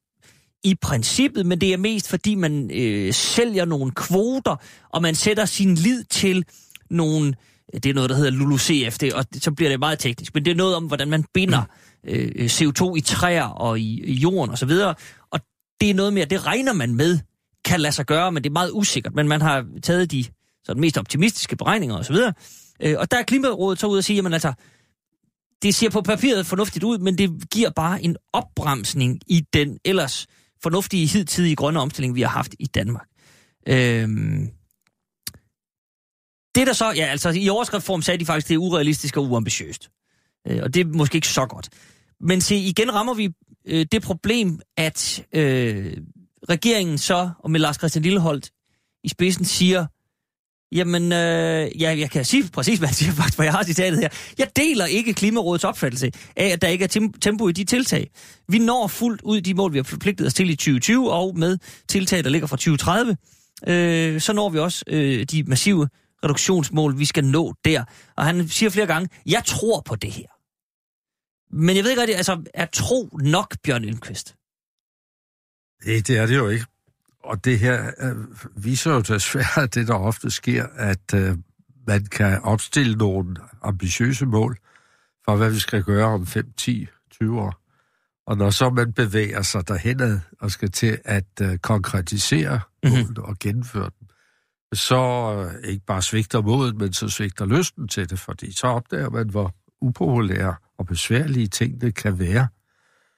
[0.63, 4.55] i princippet, men det er mest fordi man øh, sælger nogle kvoter,
[4.89, 6.45] og man sætter sin lid til
[6.89, 7.33] nogle,
[7.73, 10.45] øh, det er noget, der hedder LULUCF, det, og så bliver det meget teknisk, men
[10.45, 11.61] det er noget om, hvordan man binder
[12.07, 14.95] øh, CO2 i træer og i, i jorden osv., og,
[15.31, 15.39] og
[15.81, 17.19] det er noget mere, det regner man med,
[17.65, 20.25] kan lade sig gøre, men det er meget usikkert, men man har taget de
[20.65, 22.15] sådan, mest optimistiske beregninger osv.,
[22.79, 24.53] øh, og der er Klimarådet så ud og sige, jamen altså,
[25.61, 30.27] det ser på papiret fornuftigt ud, men det giver bare en opbremsning i den ellers
[30.63, 33.07] fornuftige hidtidige grønne omstilling, vi har haft i Danmark.
[33.67, 34.49] Øhm,
[36.55, 39.89] det der så, ja, altså i overskriftform sagde de faktisk, det er urealistisk og uambitiøst.
[40.47, 41.69] Øh, og det er måske ikke så godt.
[42.19, 43.29] Men se, igen rammer vi
[43.65, 45.97] øh, det problem, at øh,
[46.49, 48.51] regeringen så, og med Lars Christian Lilleholdt
[49.03, 49.85] i spidsen, siger,
[50.73, 53.99] Jamen, øh, ja, jeg kan sige præcis, hvad jeg siger faktisk, for jeg har citatet
[53.99, 54.09] her.
[54.37, 58.11] Jeg deler ikke Klimarådets opfattelse af, at der ikke er tempo i de tiltag.
[58.47, 61.57] Vi når fuldt ud de mål, vi har forpligtet os til i 2020, og med
[61.87, 63.17] tiltag, der ligger fra 2030,
[63.67, 65.87] øh, så når vi også øh, de massive
[66.23, 67.83] reduktionsmål, vi skal nå der.
[68.17, 70.27] Og han siger flere gange, jeg tror på det her.
[71.55, 74.35] Men jeg ved ikke rigtig, altså, er tro nok, Bjørn Lindqvist?
[75.85, 76.65] Nej, det er det jo ikke
[77.23, 78.15] og det her øh,
[78.55, 81.37] viser jo desværre det, der ofte sker, at øh,
[81.87, 84.57] man kan opstille nogle ambitiøse mål
[85.25, 87.59] for, hvad vi skal gøre om 5, 10, 20 år.
[88.27, 93.23] Og når så man bevæger sig derhenad og skal til at øh, konkretisere mm-hmm.
[93.23, 94.07] og gennemføre dem,
[94.73, 99.09] så øh, ikke bare svigter modet, men så svigter lysten til det, fordi så opdager
[99.09, 102.47] man, hvor upopulære og besværlige tingene kan være.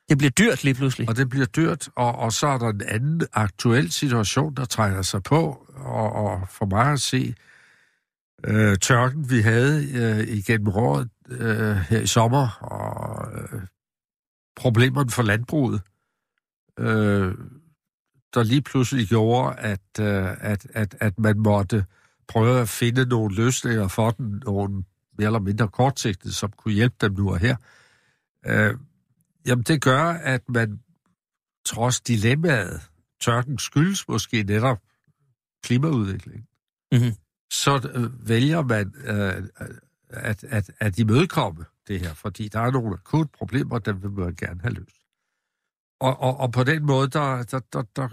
[0.09, 1.09] Det bliver dyrt lige pludselig.
[1.09, 5.01] Og det bliver dyrt, og, og så er der en anden aktuel situation, der trænger
[5.01, 7.35] sig på, og, og for mig at se,
[8.43, 13.61] øh, tørken vi havde øh, igennem året øh, her i sommer, og øh,
[14.55, 15.81] problemerne for landbruget,
[16.79, 17.33] øh,
[18.33, 21.85] der lige pludselig gjorde, at, øh, at, at, at man måtte
[22.27, 24.83] prøve at finde nogle løsninger for den, nogle
[25.17, 27.55] mere eller mindre kortsigtede, som kunne hjælpe dem nu og her.
[28.45, 28.73] Øh,
[29.45, 30.79] jamen det gør, at man
[31.65, 32.81] trods dilemmaet,
[33.21, 34.81] tørken skyldes måske netop
[35.63, 36.47] klimaudvikling,
[36.91, 37.13] mm-hmm.
[37.51, 39.43] så øh, vælger man øh,
[40.09, 44.35] at, at, at imødekomme det her, fordi der er nogle akut problemer, dem vil man
[44.35, 44.95] gerne have løst.
[45.99, 48.07] Og, og, og på den måde, der, der, der, der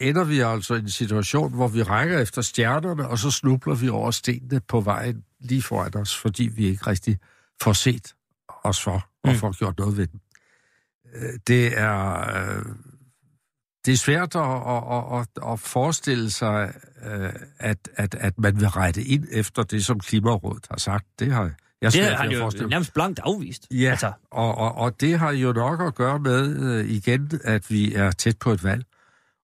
[0.00, 3.88] ender vi altså i en situation, hvor vi rækker efter stjernerne, og så snubler vi
[3.88, 7.18] over stenene på vejen lige foran os, fordi vi ikke rigtig
[7.62, 8.14] får set
[8.64, 9.34] os for og mm.
[9.34, 10.20] får gjort noget ved dem.
[11.14, 12.64] Øh, det er, øh,
[13.86, 18.68] det er svært at, at, at, at forestille sig, øh, at, at, at man vil
[18.68, 21.06] rette ind efter det, som Klimarådet har sagt.
[21.18, 21.50] Det har
[21.82, 23.66] jeg det har han jo nærmest blankt afvist.
[23.70, 24.12] Ja, altså.
[24.30, 28.38] og, og, og det har jo nok at gøre med igen, at vi er tæt
[28.38, 28.84] på et valg.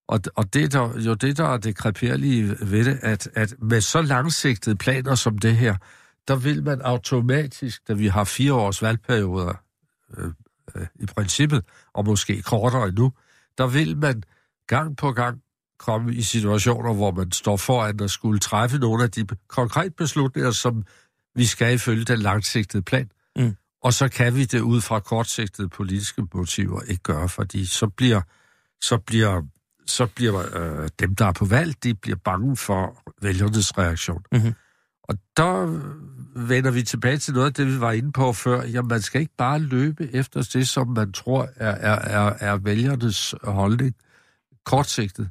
[0.07, 3.81] Og, og det er jo det, der er det kreperlige ved det, at, at med
[3.81, 5.75] så langsigtede planer som det her,
[6.27, 9.53] der vil man automatisk, da vi har fire års valgperioder
[10.17, 10.31] øh,
[10.99, 13.13] i princippet, og måske kortere endnu,
[13.57, 14.23] der vil man
[14.67, 15.41] gang på gang
[15.79, 20.51] komme i situationer, hvor man står foran at skulle træffe nogle af de konkrete beslutninger,
[20.51, 20.83] som
[21.35, 23.09] vi skal ifølge den langsigtede plan.
[23.35, 23.55] Mm.
[23.83, 28.21] Og så kan vi det ud fra kortsigtede politiske motiver ikke gøre, fordi så bliver,
[28.81, 29.41] så bliver,
[29.85, 34.23] så bliver øh, dem, der er på valg, de bliver bange for vælgernes reaktion.
[34.31, 34.53] Mm-hmm.
[35.07, 35.81] Og der
[36.47, 38.63] vender vi tilbage til noget af det, vi var inde på før.
[38.63, 42.57] Jamen, man skal ikke bare løbe efter det, som man tror er, er, er, er
[42.57, 43.95] vælgernes holdning
[44.65, 45.29] kortsigtet,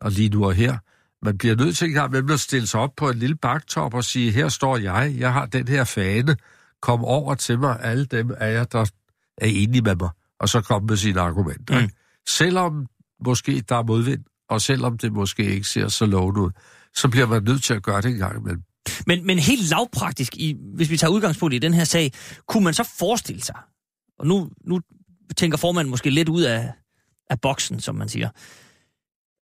[0.00, 0.78] og lige nu og her.
[1.22, 3.94] Man bliver nødt til en gang med at stille sig op på en lille baktop
[3.94, 6.36] og sige, her står jeg, jeg har den her fane,
[6.82, 8.90] kom over til mig, alle dem af jer, der
[9.38, 10.10] er enige med mig,
[10.40, 11.80] og så kom med sine argumenter.
[11.80, 11.88] Mm.
[12.28, 12.86] Selvom
[13.24, 16.50] måske der er modvind, og selvom det måske ikke ser så lovende ud,
[16.94, 18.62] så bliver man nødt til at gøre det en gang imellem.
[19.06, 22.12] Men, men helt lavpraktisk, i, hvis vi tager udgangspunkt i den her sag,
[22.46, 23.56] kunne man så forestille sig,
[24.18, 24.80] og nu, nu
[25.36, 26.72] tænker formanden måske lidt ud af,
[27.30, 28.28] af boksen, som man siger,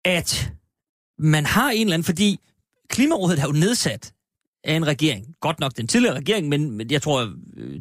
[0.04, 0.52] at
[1.18, 2.38] man har en eller anden, fordi
[2.92, 4.11] Klimarådet er jo nedsat
[4.64, 5.26] af en regering.
[5.40, 7.28] Godt nok den tidligere regering, men jeg tror, at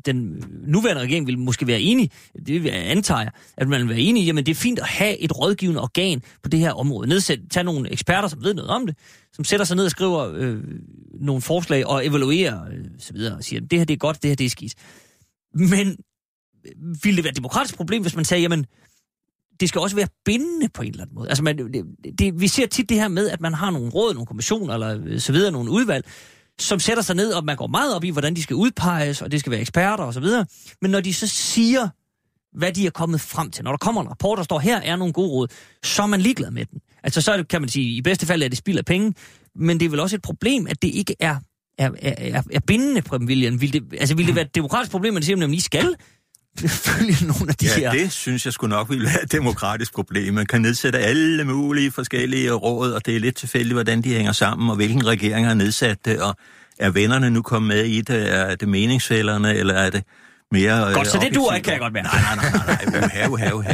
[0.05, 2.11] den nuværende regering vil måske være enig,
[2.45, 5.17] det antager jeg, at man vil være enig i, jamen det er fint at have
[5.17, 7.09] et rådgivende organ på det her område.
[7.09, 8.97] Nedsæt, tag nogle eksperter, som ved noget om det,
[9.33, 10.63] som sætter sig ned og skriver øh,
[11.21, 14.29] nogle forslag og evaluerer øh, så videre, og siger, det her det er godt, det
[14.29, 14.75] her det er skidt.
[15.53, 15.87] Men
[16.65, 18.65] øh, ville det være et demokratisk problem, hvis man sagde, jamen,
[19.59, 21.29] det skal også være bindende på en eller anden måde.
[21.29, 21.85] Altså, man, det,
[22.19, 24.99] det, vi ser tit det her med, at man har nogle råd, nogle kommissioner, eller
[25.05, 26.05] øh, så videre, nogle udvalg,
[26.61, 29.31] som sætter sig ned, og man går meget op i, hvordan de skal udpeges, og
[29.31, 30.45] det skal være eksperter og så videre.
[30.81, 31.89] Men når de så siger,
[32.57, 34.95] hvad de er kommet frem til, når der kommer en rapport, der står, her er
[34.95, 35.47] nogle gode råd,
[35.83, 36.79] så er man ligeglad med den.
[37.03, 39.13] Altså så kan man sige, i bedste fald er det spild af penge,
[39.55, 41.35] men det er vel også et problem, at det ikke er
[41.77, 43.61] er, er, er bindende, Preben William.
[43.61, 45.95] Vil det, altså, vil det være et demokratisk problem, at de siger, at I skal
[46.67, 47.91] følge nogle af de ja, her...
[47.91, 50.33] det synes jeg skulle nok ville være et demokratisk problem.
[50.33, 54.31] Man kan nedsætte alle mulige forskellige råd, og det er lidt tilfældigt, hvordan de hænger
[54.31, 56.35] sammen, og hvilken regering har nedsat det, og
[56.79, 58.33] er vennerne nu kommet med i det?
[58.33, 60.03] Er det meningsfælderne, eller er det
[60.51, 60.87] mere...
[60.87, 62.03] Øh, godt, så det du ikke, kan jeg godt være.
[62.03, 63.27] Nej, nej, nej, nej, nej.
[63.27, 63.73] Uha, uha, uha.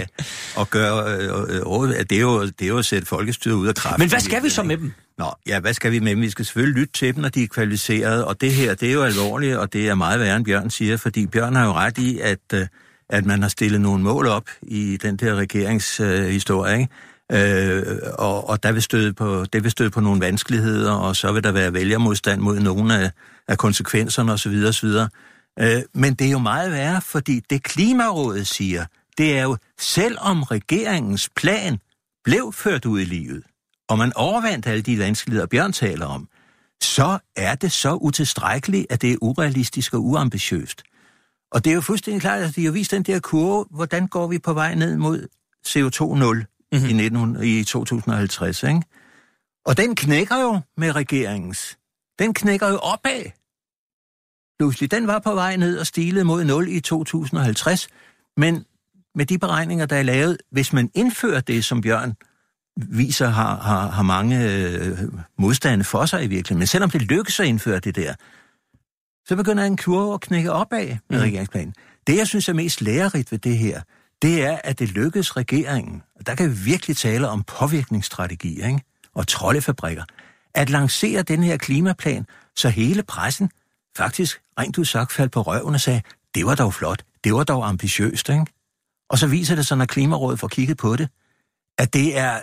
[0.56, 3.76] Og gøre, øh, øh, det, er jo, det er jo at sætte folkestyret ud af
[3.76, 4.00] kraft.
[4.00, 4.94] Men hvad skal vi så med dem?
[5.18, 6.16] Nå, ja, hvad skal vi med?
[6.16, 8.94] Vi skal selvfølgelig lytte til dem, når de er kvalificerede, og det her, det er
[8.94, 11.98] jo alvorligt, og det er meget værre, end Bjørn siger, fordi Bjørn har jo ret
[11.98, 12.68] i, at, øh,
[13.10, 16.94] at man har stillet nogle mål op i den der regeringshistorie, øh, ikke?
[17.32, 21.32] Øh, og, og der vil støde på, det vil støde på nogle vanskeligheder, og så
[21.32, 23.12] vil der være vælgermodstand mod nogle af,
[23.48, 24.64] af konsekvenserne osv.
[24.68, 24.90] osv.
[25.60, 28.86] Øh, men det er jo meget værre, fordi det Klimarådet siger,
[29.18, 31.80] det er jo, selvom regeringens plan
[32.24, 33.44] blev ført ud i livet,
[33.90, 36.30] og man overvandt alle de vanskeligheder, Bjørn taler om,
[36.82, 40.84] så er det så utilstrækkeligt, at det er urealistisk og uambitiøst.
[41.52, 44.28] Og det er jo fuldstændig klart, at de har vist den der kurve, hvordan går
[44.28, 45.28] vi på vej ned mod
[45.68, 46.90] CO2-0 mm-hmm.
[46.90, 48.82] i, 19, i 2050, ikke?
[49.66, 51.78] Og den knækker jo med regeringens.
[52.20, 53.24] Den knækker jo opad.
[54.60, 57.88] Pludselig, den var på vej ned og stilede mod 0 i 2050,
[58.38, 58.66] men
[59.16, 62.16] med de beregninger, der er lavet, hvis man indfører det, som Bjørn
[62.78, 64.98] viser, har, har, har mange øh,
[65.38, 68.14] modstande for sig i virkeligheden, men selvom det lykkes at indføre det der,
[69.26, 71.24] så begynder en kurve at knække opad med mm.
[71.24, 71.74] regeringsplanen.
[72.08, 73.82] Det, jeg synes er mest lærerigt ved det her,
[74.22, 78.82] det er, at det lykkedes regeringen, og der kan vi virkelig tale om påvirkningsstrategi ikke?
[79.16, 80.04] og troldefabrikker,
[80.54, 83.52] at lancere den her klimaplan, så hele pressen
[83.98, 86.02] faktisk rent ud sagt faldt på røven og sagde,
[86.36, 88.46] det var dog flot, det var dog ambitiøst, ikke?
[89.10, 91.10] Og så viser det sig, når Klimarådet får kigget på det,
[91.78, 92.40] at det er,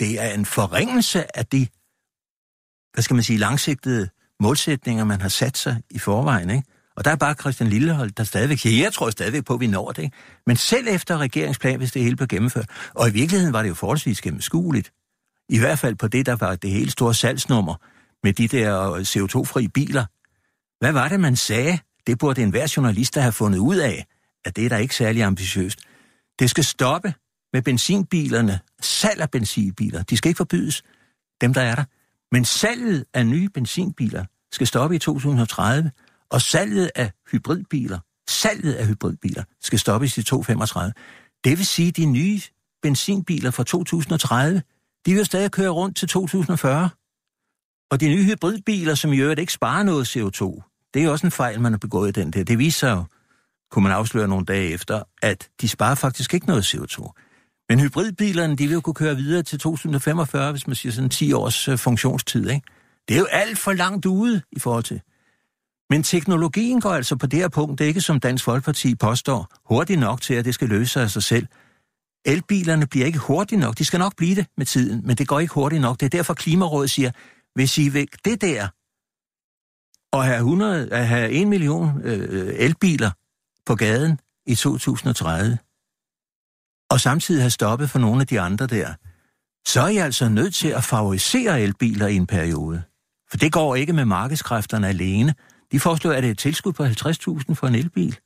[0.00, 1.66] det er en forringelse af de,
[2.94, 4.08] hvad skal man sige, langsigtede
[4.40, 6.50] målsætninger, man har sat sig i forvejen.
[6.50, 6.64] Ikke?
[6.96, 9.66] Og der er bare Christian Lillehold, der stadigvæk siger, jeg tror stadigvæk på, at vi
[9.66, 10.02] når det.
[10.02, 10.16] Ikke?
[10.46, 13.74] Men selv efter regeringsplan, hvis det hele blev gennemført, og i virkeligheden var det jo
[13.74, 14.92] forholdsvis gennemskueligt,
[15.48, 17.74] i hvert fald på det, der var det helt store salgsnummer
[18.22, 20.04] med de der øh, CO2-fri biler.
[20.80, 21.78] Hvad var det, man sagde?
[22.06, 24.06] Det burde enhver journalist have fundet ud af,
[24.44, 25.78] at det er da ikke særlig ambitiøst.
[26.38, 27.14] Det skal stoppe
[27.52, 30.02] med benzinbilerne, salg af benzinbiler.
[30.02, 30.82] De skal ikke forbydes,
[31.40, 31.84] dem der er der.
[32.32, 35.90] Men salget af nye benzinbiler skal stoppe i 2030,
[36.30, 40.92] og salget af hybridbiler, salget af hybridbiler skal stoppes i 2035.
[41.44, 42.40] Det vil sige, at de nye
[42.82, 44.62] benzinbiler fra 2030,
[45.06, 46.90] de vil stadig køre rundt til 2040.
[47.90, 50.62] Og de nye hybridbiler, som i øvrigt ikke sparer noget CO2,
[50.94, 52.44] det er også en fejl, man har begået i den der.
[52.44, 53.04] Det viser jo,
[53.70, 57.12] kunne man afsløre nogle dage efter, at de sparer faktisk ikke noget CO2.
[57.70, 61.32] Men hybridbilerne, de vil jo kunne køre videre til 2045, hvis man siger sådan 10
[61.32, 62.50] års øh, funktionstid.
[62.50, 62.66] Ikke?
[63.08, 65.00] Det er jo alt for langt ude i forhold til.
[65.90, 69.46] Men teknologien går altså på det her punkt, det er ikke som Dansk Folkeparti påstår,
[69.64, 71.46] hurtigt nok til, at det skal løse sig af sig selv.
[72.24, 73.78] Elbilerne bliver ikke hurtigt nok.
[73.78, 76.00] De skal nok blive det med tiden, men det går ikke hurtigt nok.
[76.00, 77.10] Det er derfor Klimarådet siger,
[77.54, 78.68] hvis I vil det der,
[80.12, 83.10] og have, 100, at have 1 million øh, øh, elbiler
[83.66, 85.58] på gaden i 2030,
[86.90, 88.94] og samtidig have stoppet for nogle af de andre der,
[89.66, 92.82] så er jeg altså nødt til at favorisere elbiler i en periode.
[93.30, 95.34] For det går ikke med markedskræfterne alene.
[95.72, 98.18] De foreslår, at det er et tilskud på 50.000 for en elbil.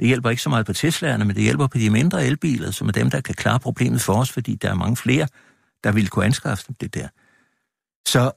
[0.00, 2.88] Det hjælper ikke så meget på Teslaerne, men det hjælper på de mindre elbiler, som
[2.88, 5.28] er dem, der kan klare problemet for os, fordi der er mange flere,
[5.84, 7.08] der vil kunne anskaffe dem det der.
[8.08, 8.30] Så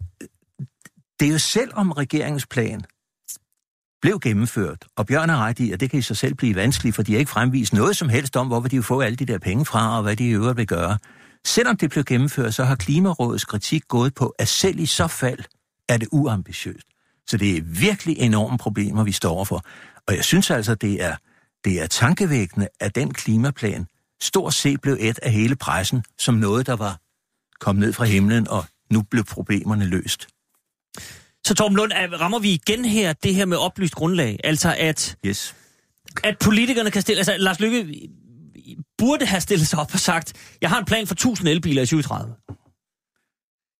[1.19, 2.85] det er jo selv om regeringens plan
[4.01, 6.95] blev gennemført, og Bjørn har ret i, at det kan i sig selv blive vanskeligt,
[6.95, 9.25] for de har ikke fremvist noget som helst om, hvor de vil få alle de
[9.25, 10.97] der penge fra, og hvad de i øvrigt vil gøre.
[11.45, 15.39] Selvom det blev gennemført, så har Klimarådets kritik gået på, at selv i så fald
[15.89, 16.87] er det uambitiøst.
[17.27, 19.63] Så det er virkelig enorme problemer, vi står overfor.
[20.07, 21.15] Og jeg synes altså, det er,
[21.63, 23.87] det er tankevækkende, at den klimaplan
[24.21, 26.99] stort set blev et af hele pressen som noget, der var
[27.59, 30.27] kommet ned fra himlen, og nu blev problemerne løst.
[31.45, 34.39] Så Torben Lund, rammer vi igen her det her med oplyst grundlag?
[34.43, 35.55] Altså at, yes.
[36.23, 37.19] at politikerne kan stille...
[37.19, 38.09] Altså Lars Lykke
[38.97, 41.85] burde have stillet sig op og sagt, jeg har en plan for 1000 elbiler i
[41.85, 42.35] 2030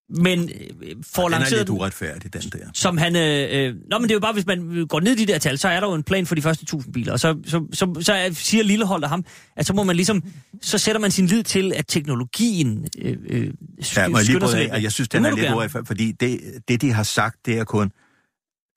[0.09, 1.49] men øh, får ja, lanceret...
[1.49, 2.67] Den er lidt uretfærdig, den der.
[2.73, 3.15] Som han...
[3.15, 5.37] Øh, øh, nå, men det er jo bare, hvis man går ned i de der
[5.39, 7.11] tal, så er der jo en plan for de første 1000 biler.
[7.13, 10.23] Og så, så, så, så siger Lillehold af ham, at så må man ligesom...
[10.61, 13.53] Så sætter man sin lid til, at teknologien øh, øh,
[13.95, 16.91] ja, jeg lige sig af, Jeg synes, den er lidt uretfærdig, fordi det, det, de
[16.91, 17.91] har sagt, det er kun,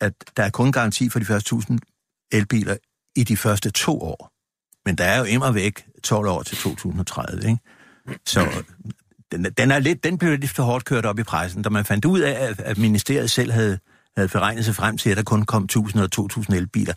[0.01, 1.79] at der er kun garanti for de første 1000
[2.33, 2.77] elbiler
[3.17, 4.33] i de første to år.
[4.87, 7.59] Men der er jo immer væk 12 år til 2030, ikke?
[8.27, 8.65] Så
[9.33, 11.85] den, den, er lidt, den blev lidt for hårdt kørt op i pressen, da man
[11.85, 13.79] fandt ud af, at, at ministeriet selv havde,
[14.17, 16.95] havde beregnet sig frem til, at der kun kom 1000 eller 2000 elbiler.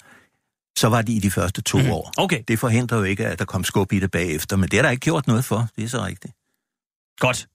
[0.78, 1.89] Så var de i de første to mm.
[1.89, 2.13] år.
[2.17, 2.43] Okay.
[2.48, 4.89] Det forhindrer jo ikke, at der kom skub i det bagefter, men det er der
[4.89, 5.67] ikke gjort noget for.
[5.76, 6.34] Det er så rigtigt.
[7.19, 7.48] Godt.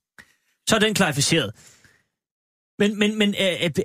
[0.69, 1.53] Så er den klarificeret.
[2.81, 3.35] Men, men, men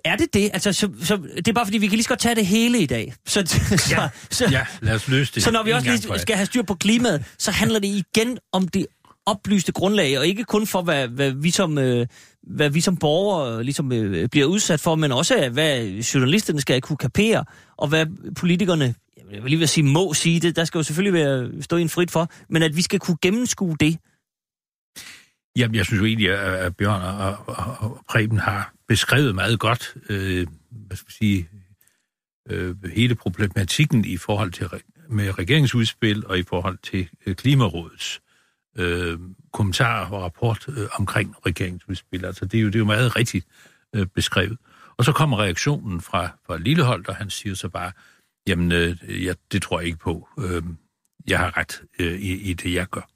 [0.06, 0.50] er det det?
[0.54, 2.80] Altså, så, så, det er bare fordi, vi kan lige så godt tage det hele
[2.80, 3.14] i dag.
[3.26, 5.44] Så, så, ja, så, ja, lad os løse det.
[5.44, 8.68] Så når vi også lige skal have styr på klimaet, så handler det igen om
[8.68, 8.86] det
[9.26, 12.08] oplyste grundlag, og ikke kun for, hvad, hvad, vi, som, øh,
[12.44, 16.82] hvad vi som borgere øh, ligesom, øh, bliver udsat for, men også hvad journalisterne skal
[16.82, 17.46] kunne kapere,
[17.78, 18.96] og hvad politikerne,
[19.32, 21.90] jeg vil lige vil sige, må sige det, der skal jo selvfølgelig være, stå en
[21.90, 23.98] frit for, men at vi skal kunne gennemskue det.
[25.58, 29.96] Jamen, jeg synes jo egentlig, at Bjørn og, og, og Preben har beskrevet meget godt,
[30.10, 31.50] øh, hvad skal vi sige,
[32.50, 34.70] øh, hele problematikken i forhold til
[35.10, 38.22] med regeringsudspil og i forhold til øh, Klimarådets
[38.76, 39.20] øh,
[39.54, 42.26] kommentarer og rapport øh, omkring regeringsudspil.
[42.26, 43.48] Altså, det er jo, det er jo meget rigtigt
[43.96, 44.58] øh, beskrevet.
[44.98, 47.92] Og så kommer reaktionen fra, fra Lillehold, og han siger så bare,
[48.48, 50.30] jamen, øh, ja, det tror jeg ikke på.
[50.40, 50.64] Øh,
[51.28, 53.10] jeg har ret øh, i, i det, jeg gør.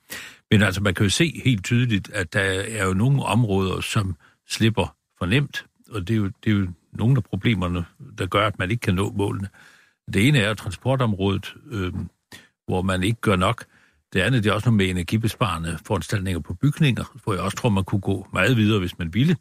[0.51, 4.15] Men altså, man kan jo se helt tydeligt, at der er jo nogle områder, som
[4.47, 7.85] slipper for nemt, og det er jo, det er jo nogle af problemerne,
[8.17, 9.49] der gør, at man ikke kan nå målene.
[10.13, 11.93] Det ene er transportområdet, øh,
[12.67, 13.65] hvor man ikke gør nok.
[14.13, 17.69] Det andet det er også noget med energibesparende foranstaltninger på bygninger, hvor jeg også tror,
[17.69, 19.37] man kunne gå meget videre, hvis man ville.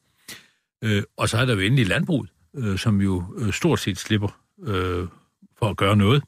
[0.84, 4.40] Øh, og så er der jo endelig landbruget, øh, som jo øh, stort set slipper
[4.62, 5.08] øh,
[5.58, 6.22] for at gøre noget,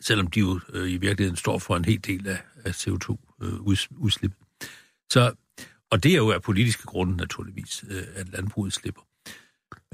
[0.00, 4.32] selvom de jo øh, i virkeligheden står for en hel del af, af CO2-udslip.
[4.32, 4.68] Øh,
[5.10, 5.32] så,
[5.90, 9.02] og det er jo af politiske grunde naturligvis, øh, at landbruget slipper.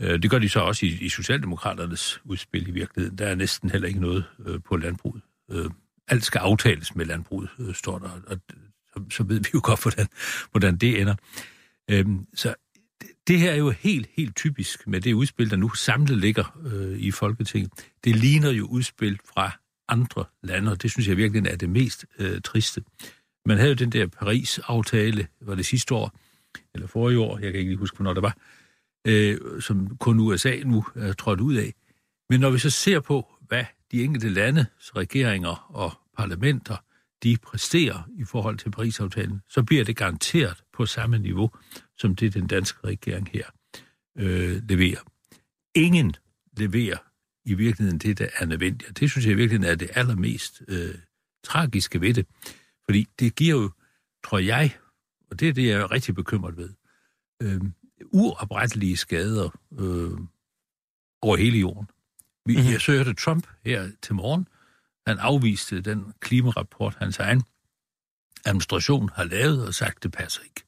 [0.00, 3.18] Øh, det gør de så også i, i Socialdemokraternes udspil i virkeligheden.
[3.18, 5.22] Der er næsten heller ikke noget øh, på landbruget.
[5.50, 5.70] Øh,
[6.12, 8.38] alt skal aftales med landbruget, øh, står der, og
[8.94, 10.06] så, så ved vi jo godt, hvordan,
[10.50, 11.14] hvordan det ender.
[11.90, 12.54] Øhm, så
[13.00, 16.58] det, det her er jo helt, helt typisk med det udspil, der nu samlet ligger
[16.64, 17.72] øh, i Folketinget.
[18.04, 19.50] Det ligner jo udspil fra
[19.88, 22.82] andre lande, og det synes jeg virkelig er det mest øh, triste.
[23.46, 26.18] Man havde jo den der Paris-aftale, var det sidste år,
[26.74, 28.36] eller forrige år, jeg kan ikke lige huske, hvornår det var,
[29.06, 31.74] øh, som kun USA nu er trådt ud af.
[32.30, 36.76] Men når vi så ser på, hvad de enkelte landes regeringer og parlamenter,
[37.22, 41.50] de præsterer i forhold til Paris-aftalen, så bliver det garanteret på samme niveau,
[41.98, 43.46] som det den danske regering her
[44.18, 45.00] øh, leverer.
[45.74, 46.14] Ingen
[46.56, 46.96] leverer
[47.44, 48.90] i virkeligheden det, der er nødvendigt.
[48.90, 50.94] Og det synes jeg i virkeligheden er det allermest øh,
[51.44, 52.26] tragiske ved det.
[52.84, 53.70] Fordi det giver jo,
[54.24, 54.76] tror jeg,
[55.30, 56.70] og det er det, jeg er rigtig bekymret ved,
[57.42, 57.60] øh,
[58.12, 60.18] uoprettelige skader øh,
[61.22, 61.88] over hele jorden.
[62.46, 62.72] Vi, mm-hmm.
[62.72, 64.48] Jeg så hørte Trump her til morgen.
[65.06, 67.42] Han afviste den klimarapport, hans egen
[68.44, 70.62] administration har lavet og sagt, det passer ikke.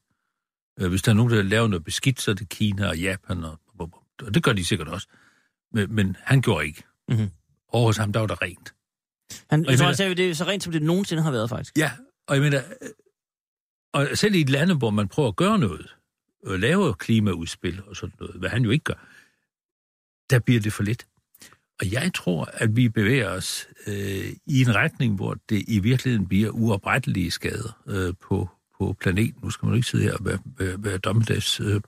[0.80, 3.44] Øh, hvis der er nogen, der laver noget beskidt, så er det Kina og Japan,
[3.44, 3.60] og,
[4.22, 5.08] og det gør de sikkert også.
[5.72, 6.82] Men, men han gjorde ikke.
[7.08, 7.30] Mm-hmm.
[7.68, 8.74] Over hos ham, der var der rent.
[9.50, 11.78] Han, jeg tror, han sagde, det er så rent, som det nogensinde har været, faktisk.
[11.78, 11.92] Ja,
[12.26, 12.88] og jeg mener, øh,
[13.92, 15.96] og selv i et land, hvor man prøver at gøre noget,
[16.46, 19.06] og lave klimaudspil og sådan noget, hvad han jo ikke gør,
[20.30, 21.06] der bliver det for lidt.
[21.80, 26.28] Og jeg tror, at vi bevæger os øh, i en retning, hvor det i virkeligheden
[26.28, 28.48] bliver uoprettelige skader øh, på,
[28.78, 29.40] på planeten.
[29.42, 31.80] Nu skal man ikke sidde her og være, være, være dommedags øh,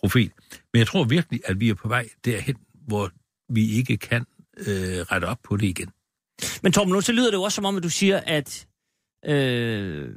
[0.00, 0.32] profet.
[0.72, 2.56] Men jeg tror virkelig, at vi er på vej derhen,
[2.86, 3.10] hvor
[3.52, 4.24] vi ikke kan
[4.58, 5.90] øh, rette op på det igen.
[6.62, 8.66] Men Torben, nu så lyder det jo også som om, at du siger, at...
[9.26, 10.08] Øh...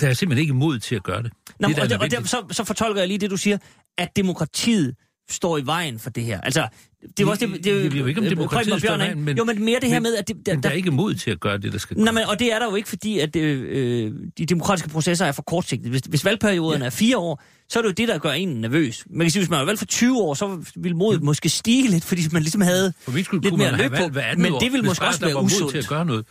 [0.00, 1.32] Der er simpelthen ikke mod til at gøre det.
[1.60, 3.58] Nå, det, og, det, og det, så, så fortolker jeg lige det, du siger,
[3.98, 4.94] at demokratiet
[5.32, 6.40] står i vejen for det her.
[6.40, 6.68] Altså,
[7.16, 9.24] det var også det, det, det, det er jo ikke om demokratiet står i vejen,
[9.24, 10.28] men, jo, men mere det her med, at...
[10.28, 11.96] Det, der, men der er ikke mod til at gøre det, der skal.
[11.96, 15.32] Nej, men, og det er der jo ikke, fordi at øh, de demokratiske processer er
[15.32, 15.90] for kortsigtede.
[15.90, 16.86] Hvis, hvis valgperioden ja.
[16.86, 19.04] er fire år, så er det jo det, der gør en nervøs.
[19.10, 21.24] Man kan sige, hvis man var valgt for 20 år, så ville modet ja.
[21.24, 24.10] måske stige lidt, fordi man ligesom havde for min lidt mere løb på.
[24.36, 25.70] Men det ville måske også være usundt.
[25.70, 26.26] til at gøre noget.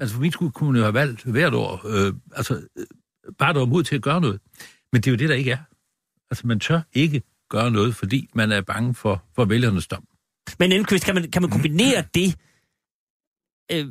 [0.00, 1.82] Altså for min skud kunne man jo have valgt hvert år.
[1.86, 2.86] Øh, altså, øh,
[3.38, 4.40] bare der var mod til at gøre noget.
[4.92, 5.58] Men det er jo det, der ikke er.
[6.30, 10.04] Altså, man tør ikke gøre noget, fordi man er bange for, for vælgernes dom.
[10.58, 12.34] Men Enquist, kan man, kan man kombinere det,
[13.72, 13.86] øh,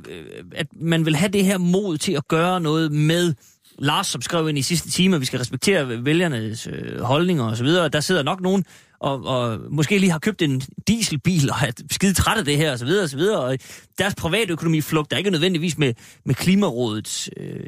[0.56, 3.34] at man vil have det her mod til at gøre noget med
[3.80, 7.68] Lars, som skrev ind i sidste time, at vi skal respektere vælgernes øh, holdninger osv.,
[7.68, 8.66] der sidder nok nogen,
[9.00, 12.74] og, og måske lige har købt en dieselbil og er skide træt af det her
[12.74, 12.90] osv.
[13.04, 13.20] osv.
[13.20, 13.58] Og
[13.98, 15.94] deres private økonomi flugter ikke nødvendigvis med,
[16.26, 17.66] med Klimarådets øh,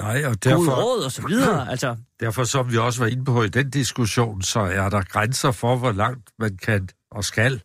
[0.00, 1.68] Nej, og derfor, råd og så videre.
[1.70, 1.96] Altså.
[2.20, 5.76] Derfor, som vi også var inde på i den diskussion, så er der grænser for,
[5.76, 7.60] hvor langt man kan og skal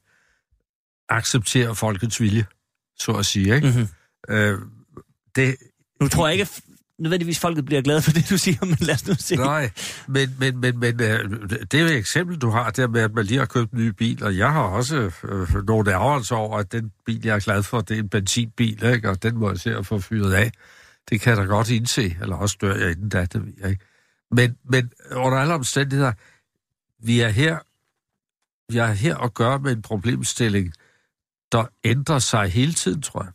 [1.09, 2.45] acceptere folkets vilje,
[2.99, 3.55] så at sige.
[3.55, 3.67] Ikke?
[3.67, 4.35] Mm-hmm.
[4.35, 4.59] Øh,
[5.35, 5.55] det,
[6.01, 6.51] nu tror jeg ikke,
[6.99, 9.35] nødvendigvis folket bliver glade for det, du siger, men lad os nu se.
[9.35, 9.71] Nej,
[10.07, 13.25] men, men, men, men øh, det er et eksempel, du har der med, at man
[13.25, 16.71] lige har købt en ny bil, og jeg har også øh, nogle ærgerelser over, at
[16.71, 19.09] den bil, jeg er glad for, det er en benzinbil, ikke?
[19.09, 20.51] og den må jeg se at få fyret af.
[21.09, 23.69] Det kan jeg da godt indse, eller også dør jeg inden da, det ved jeg
[23.69, 23.85] ikke.
[24.31, 26.11] Men, men under alle omstændigheder,
[26.99, 27.59] vi er her,
[28.73, 30.73] vi er her at gøre med en problemstilling,
[31.51, 33.31] der ændrer sig hele tiden, tror jeg.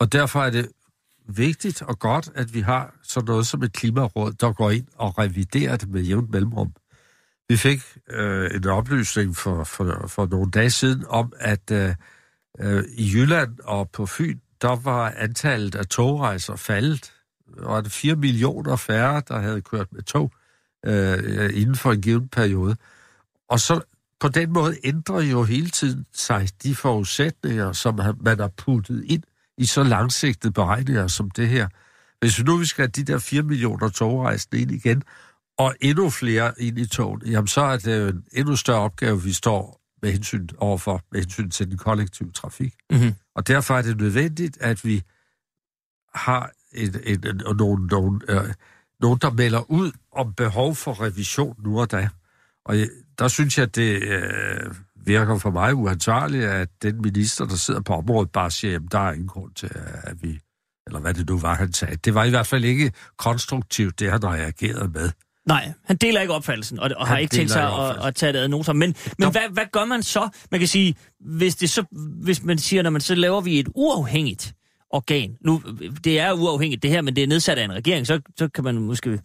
[0.00, 0.68] Og derfor er det
[1.28, 5.18] vigtigt og godt, at vi har sådan noget som et klimaråd, der går ind og
[5.18, 6.72] reviderer det med jævnt mellemrum.
[7.48, 11.94] Vi fik øh, en oplysning for, for, for nogle dage siden om, at øh,
[12.60, 17.12] øh i Jylland og på Fyn, der var antallet af togrejser faldet.
[17.56, 20.32] Der var det 4 millioner færre, der havde kørt med tog
[20.86, 22.76] øh, inden for en given periode.
[23.48, 23.80] Og så
[24.20, 29.22] på den måde ændrer jo hele tiden sig de forudsætninger, som man har puttet ind
[29.58, 31.68] i så langsigtede beregninger som det her.
[32.20, 35.02] Hvis vi nu vi skal have de der 4 millioner togrejsende ind igen,
[35.58, 39.22] og endnu flere ind i toget, jamen så er det jo en endnu større opgave,
[39.22, 42.74] vi står med hensyn overfor, med hensyn til den kollektive trafik.
[42.90, 43.14] Mm-hmm.
[43.34, 45.02] Og derfor er det nødvendigt, at vi
[46.14, 48.54] har en, en, en, nogen, nogen, øh,
[49.00, 52.08] nogen, der melder ud om behov for revision nu og da.
[52.64, 52.76] Og
[53.18, 57.80] der synes jeg, at det øh, virker for mig uansvarligt, at den minister, der sidder
[57.80, 59.70] på området, bare siger, at der er ingen grund til,
[60.02, 60.40] at vi...
[60.86, 61.96] Eller hvad det nu var, han sagde.
[61.96, 65.10] Det var i hvert fald ikke konstruktivt, det han reagerede med.
[65.46, 68.38] Nej, han deler ikke opfattelsen, og, og har ikke tænkt sig at, at tage det
[68.38, 68.72] ad noter.
[68.72, 70.28] Men, men hvad, hvad gør man så?
[70.50, 71.84] Man kan sige, hvis, det så,
[72.22, 74.54] hvis man siger, når man så laver vi et uafhængigt
[74.90, 75.36] organ.
[75.44, 75.62] Nu,
[76.04, 78.64] det er uafhængigt det her, men det er nedsat af en regering, så, så kan
[78.64, 79.20] man måske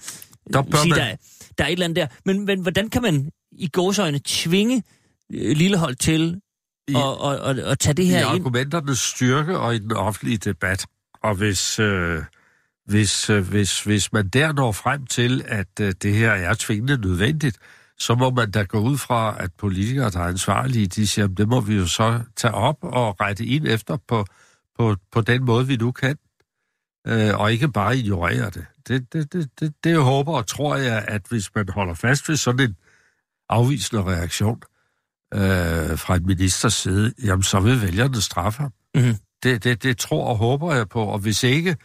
[0.54, 1.16] der sige, der,
[1.58, 2.08] der er et eller andet der.
[2.26, 4.84] Men, men hvordan kan man i gåsøjne tvinge
[5.34, 6.42] øh, Lillehold til
[6.88, 8.38] at, at, at, at tage det her i ind?
[8.38, 10.86] I argumenternes styrke og i den offentlige debat.
[11.24, 12.24] Og hvis, øh,
[12.88, 16.98] hvis, øh, hvis, hvis man der når frem til, at øh, det her er tvingende
[16.98, 17.58] nødvendigt,
[18.00, 21.48] så må man da gå ud fra, at politikere, der er ansvarlige, de siger, det
[21.48, 24.26] må vi jo så tage op og rette ind efter på,
[24.78, 26.18] på, på den måde, vi nu kan,
[27.08, 28.66] øh, og ikke bare ignorere det.
[28.88, 32.36] Det, det, det, det, det håber og tror jeg, at hvis man holder fast ved
[32.36, 32.76] sådan en
[33.50, 34.62] afvisende reaktion
[35.34, 38.74] øh, fra en ministers side, jamen så vil vælgerne straffe ham.
[38.96, 39.16] Mhm.
[39.44, 41.76] Det, det, det tror og håber jeg på, og hvis ikke øh,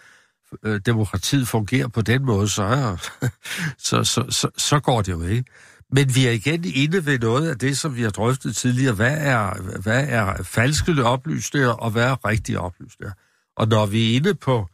[0.64, 2.96] Øh, demokratiet fungerer på den måde, så, er,
[3.88, 5.44] så, så, så, så går det jo ikke.
[5.92, 8.94] Men vi er igen inde ved noget af det, som vi har drøftet tidligere.
[8.94, 13.12] Hvad er, hvad er falske oplysninger, og hvad er rigtige oplysninger?
[13.56, 14.68] Og når vi er inde på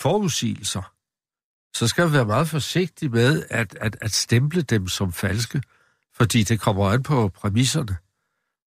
[0.00, 0.92] forudsigelser,
[1.76, 5.62] så skal vi være meget forsigtige med at, at, at stemple dem som falske,
[6.16, 7.96] fordi det kommer an på præmisserne.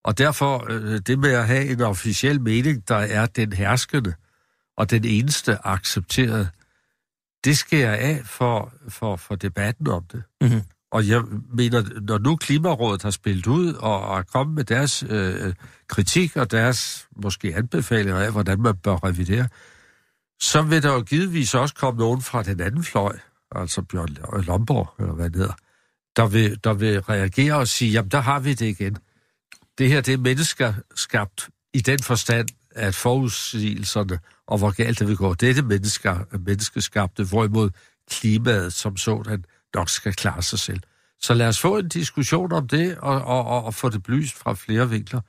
[0.04, 4.14] Og derfor øh, det med at have en officiel mening, der er den herskende
[4.78, 6.50] og den eneste accepterede,
[7.44, 10.24] det skal jeg af for, for, for debatten om det.
[10.42, 10.62] Mhm.
[10.92, 15.54] Og jeg mener, når nu Klimarådet har spillet ud og er kommet med deres øh,
[15.88, 19.48] kritik og deres måske anbefalinger af, hvordan man bør revidere,
[20.42, 23.18] så vil der jo givetvis også komme nogen fra den anden fløj,
[23.56, 25.54] altså Bjørn Lomborg, eller hvad det hedder,
[26.16, 28.98] der vil, der vil reagere og sige, jamen der har vi det igen.
[29.78, 35.18] Det her, det er menneskeskabt i den forstand, at forudsigelserne og hvor galt det vil
[35.18, 35.66] gå, det er det
[36.46, 37.70] menneskeskabte, hvorimod
[38.10, 39.46] klimaet som sådan
[39.76, 40.80] nok skal klare sig selv.
[41.22, 44.36] Så lad os få en diskussion om det, og, og, og, og få det belyst
[44.36, 45.22] fra flere vinkler,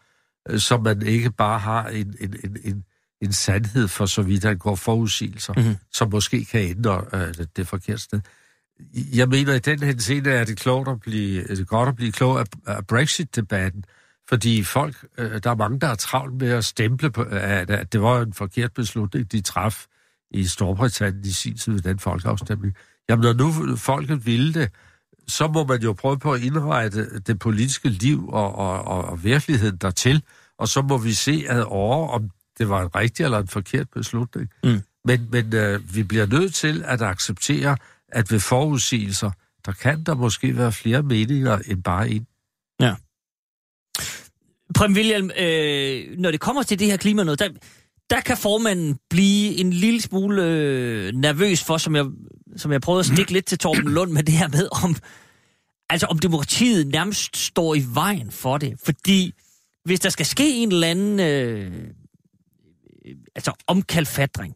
[0.49, 2.85] øh, så man ikke bare har en, en, en, en,
[3.21, 5.63] en sandhed for så vidt går forudsigelser, Mhm.
[5.63, 5.77] mm-hmm.
[5.93, 8.21] som måske kan ændre øh, det, det forkerte sted.
[9.15, 12.13] Jeg mener, i den henseende er det, klogt at blive, er det godt at blive
[12.13, 13.85] klog af, af Brexit-debatten,
[14.29, 17.93] fordi folk, øh, der er mange, der er travlt med at stemple på, at, at
[17.93, 19.87] det var en forkert beslutning, de traf
[20.31, 22.75] i Storbritannien i sin tid ved den folkeafstemning.
[23.09, 24.71] Jamen, når nu folket ville det,
[25.29, 29.25] så må man jo prøve på at indrette det politiske liv og, og, og, og
[29.25, 30.23] virkeligheden dertil,
[30.59, 33.91] og så må vi se ad over, om det var en rigtig eller en forkert
[33.91, 34.51] beslutning.
[34.65, 34.81] Mm.
[35.05, 37.77] Men, men øh, vi bliver nødt til at acceptere,
[38.09, 39.31] at ved forudsigelser,
[39.67, 42.27] der kan der måske være flere meninger end bare en.
[44.75, 47.49] Prem William, øh, når det kommer til det her klima noget, der,
[48.11, 52.07] der kan formanden blive en lille smule øh, nervøs for, som jeg,
[52.57, 54.97] som jeg prøvede at stikke lidt til Torben Lund med det her med, om,
[55.91, 58.75] altså om demokratiet nærmest står i vejen for det.
[58.85, 59.33] Fordi
[59.85, 61.73] hvis der skal ske en eller anden øh,
[63.07, 64.55] øh, altså omkalfatring,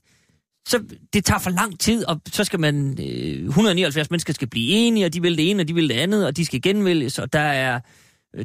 [0.68, 4.68] så det tager for lang tid, og så skal man, øh, 179 mennesker skal blive
[4.70, 7.18] enige, og de vil det ene, og de vil det andet, og de skal genvælges,
[7.18, 7.80] og der er,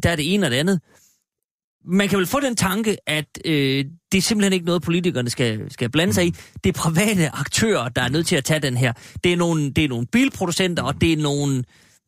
[0.04, 0.82] der er det ene og det andet.
[1.86, 5.72] Man kan vel få den tanke, at øh, det er simpelthen ikke noget, politikerne skal,
[5.72, 6.36] skal blande sig i.
[6.64, 8.94] Det er private aktører, der er nødt til at tage den her.
[9.24, 11.64] Det er nogle, det er nogle bilproducenter, og det er nogle,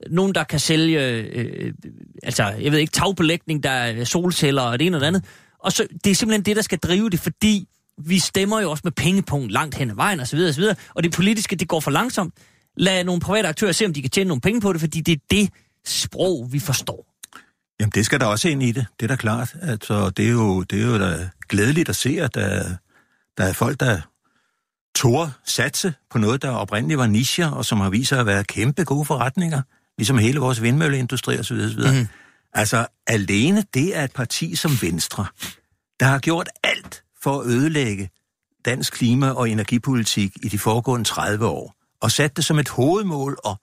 [0.10, 1.74] nogen, der kan sælge, øh,
[2.24, 5.26] altså, jeg ved ikke, tagbelægning, der er solceller og det ene og det andet.
[5.60, 7.68] Og så, det er simpelthen det, der skal drive det, fordi
[7.98, 10.40] vi stemmer jo også med pengepunkt langt hen ad vejen osv.
[10.50, 10.64] osv.
[10.94, 12.34] Og det politiske, det går for langsomt.
[12.78, 15.12] Lad nogle private aktører se, om de kan tjene nogle penge på det, fordi det
[15.12, 15.50] er det
[15.86, 17.15] sprog, vi forstår.
[17.80, 18.86] Jamen, det skal der også ind i det.
[19.00, 19.56] Det er da klart.
[19.62, 22.64] Altså, det er jo, det er jo da glædeligt at se, at der,
[23.38, 24.02] der er folk, der
[24.96, 28.44] tør satse på noget, der oprindeligt var nischer, og som har vist sig at være
[28.44, 29.62] kæmpe gode forretninger,
[29.98, 31.56] ligesom hele vores vindmølleindustri osv.
[31.56, 31.80] osv.
[31.80, 32.08] Mm.
[32.54, 35.26] Altså, alene det er et parti som Venstre,
[36.00, 38.10] der har gjort alt for at ødelægge
[38.66, 43.38] dansk klima- og energipolitik i de foregående 30 år, og sat det som et hovedmål
[43.44, 43.62] og,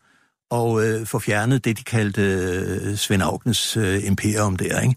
[0.53, 4.97] og øh, få fjernet det, de kaldte øh, Svend Augens øh, imperium der, ikke?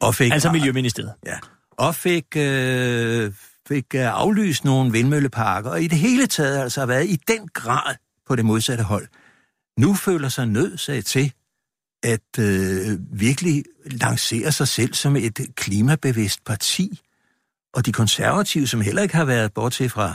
[0.00, 1.12] Og fik, Altså Miljøministeriet.
[1.26, 1.38] Ja,
[1.70, 3.32] og fik, øh,
[3.68, 7.48] fik øh, aflyst nogle vindmølleparker, og i det hele taget altså har været i den
[7.48, 7.94] grad
[8.26, 9.08] på det modsatte hold.
[9.78, 11.32] Nu føler sig nødt til
[12.02, 17.00] at øh, virkelig lancere sig selv som et klimabevidst parti.
[17.74, 20.14] Og de konservative, som heller ikke har været, bortset fra,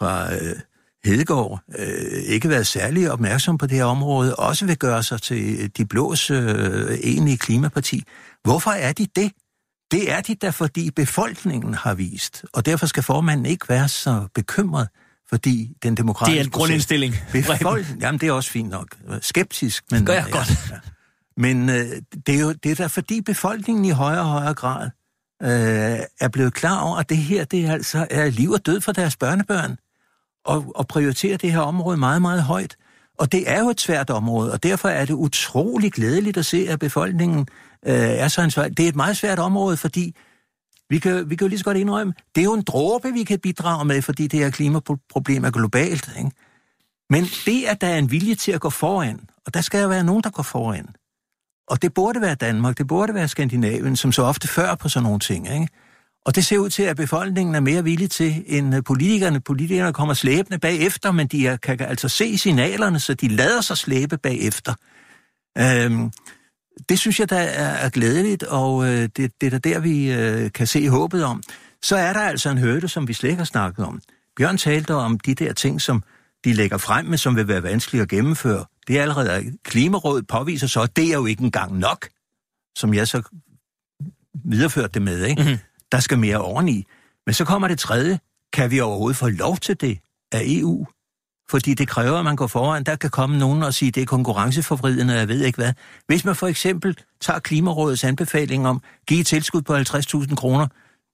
[0.00, 0.56] fra øh,
[1.04, 5.70] Hedegaard, øh, ikke været særlig opmærksom på det her område, også vil gøre sig til
[5.76, 8.02] de blås øh, enige klimaparti.
[8.44, 9.32] Hvorfor er de det?
[9.90, 14.28] Det er de da, fordi befolkningen har vist, og derfor skal formanden ikke være så
[14.34, 14.88] bekymret,
[15.28, 17.14] fordi den demokratiske Det er en grundindstilling.
[17.32, 18.96] Befolkningen, jamen det er også fint nok.
[19.20, 20.06] Skeptisk, men...
[20.06, 20.70] Gør jeg godt.
[20.70, 20.76] Ja.
[21.36, 21.86] Men øh,
[22.26, 24.90] det er jo det er da, fordi befolkningen i højere og højere grad
[25.42, 28.80] øh, er blevet klar over, at det her det er altså er liv og død
[28.80, 29.76] for deres børnebørn,
[30.44, 32.76] og, og prioriterer det her område meget, meget højt.
[33.18, 36.66] Og det er jo et svært område, og derfor er det utrolig glædeligt at se,
[36.70, 37.48] at befolkningen
[37.86, 38.76] øh, er så ansvarlig.
[38.76, 40.16] Det er et meget svært område, fordi
[40.90, 43.24] Vi kan, vi kan jo lige så godt indrømme, det er jo en dråbe, vi
[43.24, 46.10] kan bidrage med, fordi det her klimaproblem er globalt.
[46.18, 46.30] Ikke?
[47.10, 49.88] Men det, at der er en vilje til at gå foran, og der skal jo
[49.88, 50.88] være nogen, der går foran.
[51.68, 55.04] Og det burde være Danmark, det burde være Skandinavien, som så ofte før på sådan
[55.04, 55.50] nogle ting.
[55.52, 55.68] Ikke?
[56.28, 59.40] Og det ser ud til, at befolkningen er mere villig til end politikerne.
[59.40, 64.18] Politikerne kommer slæbende bagefter, men de kan altså se signalerne, så de lader sig slæbe
[64.18, 64.74] bagefter.
[65.58, 66.10] Øhm,
[66.88, 70.52] det synes jeg, der er glædeligt, og øh, det, det er der, der vi øh,
[70.52, 71.42] kan se håbet om.
[71.82, 74.00] Så er der altså en hørte, som vi slet ikke har snakket om.
[74.36, 76.02] Bjørn talte om de der ting, som
[76.44, 78.64] de lægger frem med, som vil være vanskelige at gennemføre.
[78.88, 82.08] Det er allerede, Klimarådet påviser så, at det er jo ikke engang nok,
[82.76, 83.22] som jeg så
[84.44, 85.42] videreførte det med, ikke?
[85.42, 85.58] Mm-hmm.
[85.92, 86.84] Der skal mere oveni.
[87.26, 88.18] Men så kommer det tredje.
[88.52, 89.98] Kan vi overhovedet få lov til det
[90.32, 90.86] af EU?
[91.50, 92.84] Fordi det kræver, at man går foran.
[92.84, 95.72] Der kan komme nogen og sige, at det er konkurrenceforvridende, jeg ved ikke hvad.
[96.06, 100.66] Hvis man for eksempel tager Klimarådets anbefaling om, give tilskud på 50.000 kroner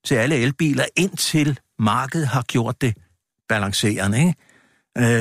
[0.05, 2.97] til alle elbiler, indtil markedet har gjort det
[3.49, 4.35] balancerende, ikke?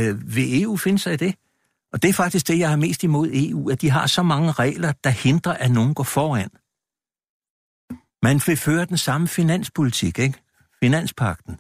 [0.10, 1.36] Øh, vil EU finde sig i det?
[1.94, 4.52] Og det er faktisk det, jeg har mest imod EU, at de har så mange
[4.52, 6.50] regler, der hindrer, at nogen går foran.
[8.24, 10.40] Man vil føre den samme finanspolitik, ikke?
[10.84, 11.58] Finanspakten,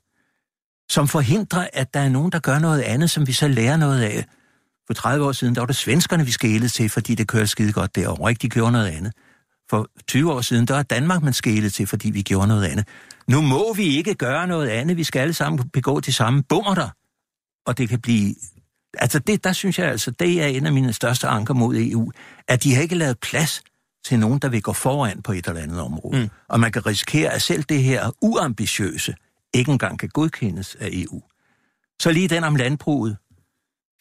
[0.89, 4.01] som forhindrer, at der er nogen, der gør noget andet, som vi så lærer noget
[4.01, 4.25] af.
[4.87, 7.71] For 30 år siden, der var det svenskerne, vi skælede til, fordi det kører skide
[7.71, 8.41] godt derovre, ikke?
[8.41, 9.13] De gjorde noget andet.
[9.69, 12.87] For 20 år siden, der er Danmark, man skælede til, fordi vi gjorde noget andet.
[13.27, 14.97] Nu må vi ikke gøre noget andet.
[14.97, 16.89] Vi skal alle sammen begå de samme bummer der.
[17.65, 18.35] Og det kan blive
[18.97, 22.11] Altså, det, der synes jeg altså, det er en af mine største anker mod EU,
[22.47, 23.61] at de har ikke lavet plads
[24.05, 26.21] til nogen, der vil gå foran på et eller andet område.
[26.21, 26.29] Mm.
[26.49, 29.15] Og man kan risikere, at selv det her uambitiøse
[29.53, 31.21] ikke engang kan godkendes af EU.
[31.99, 33.17] Så lige den om landbruget.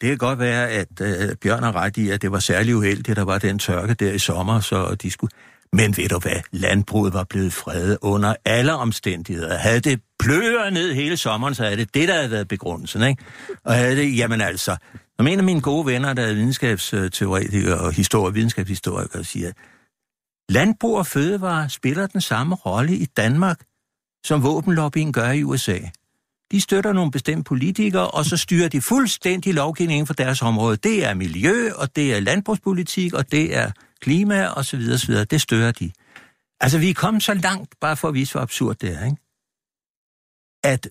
[0.01, 3.09] Det kan godt være, at øh, Bjørn har ret i, at det var særlig uheldigt,
[3.09, 5.31] at der var den tørke der i sommer, så de skulle...
[5.73, 9.57] Men ved du hvad, landbruget var blevet fredet under alle omstændigheder.
[9.57, 13.23] Havde det pløret ned hele sommeren, så er det det, der havde været begrundelsen, ikke?
[13.63, 14.77] Og havde det, jamen altså,
[15.19, 19.55] når en af mine gode venner, der er videnskabsteoretikere og historie, videnskabshistorikere, siger, at
[20.49, 23.63] landbrug og fødevare spiller den samme rolle i Danmark,
[24.25, 25.79] som våbenlobbyen gør i USA.
[26.51, 30.77] De støtter nogle bestemte politikere, og så styrer de fuldstændig lovgivningen for deres område.
[30.77, 33.71] Det er miljø, og det er landbrugspolitik, og det er
[34.01, 35.25] klima, og så videre, så videre.
[35.25, 35.91] Det støtter de.
[36.59, 39.17] Altså, vi er kommet så langt, bare for at vise, hvor absurd det er, ikke?
[40.63, 40.89] at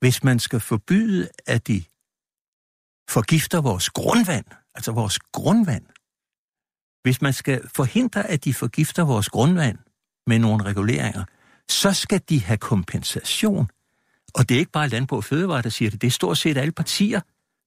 [0.00, 1.84] hvis man skal forbyde, at de
[3.10, 5.86] forgifter vores grundvand, altså vores grundvand,
[7.08, 9.78] hvis man skal forhindre, at de forgifter vores grundvand
[10.26, 11.24] med nogle reguleringer,
[11.68, 13.70] så skal de have kompensation.
[14.34, 16.00] Og det er ikke bare Landbrug og Fødevare, der siger det.
[16.00, 17.20] Det er stort set alle partier,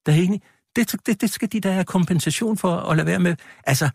[0.05, 0.41] der er enige.
[0.75, 3.35] Det, det, det skal de da have kompensation for at lade være med.
[3.63, 3.89] Altså,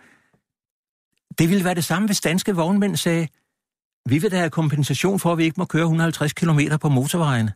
[1.38, 3.28] det ville være det samme, hvis danske vognmænd sagde,
[4.08, 7.52] vi vil da have kompensation for, at vi ikke må køre 150 km på motorvejene.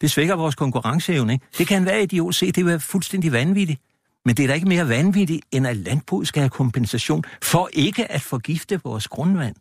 [0.00, 1.32] Det svækker vores konkurrenceevne.
[1.32, 1.46] Ikke?
[1.58, 3.80] Det kan være idiot se, det er fuldstændig vanvittigt.
[4.24, 8.12] Men det er da ikke mere vanvittigt, end at landbruget skal have kompensation for ikke
[8.12, 9.56] at forgifte vores grundvand.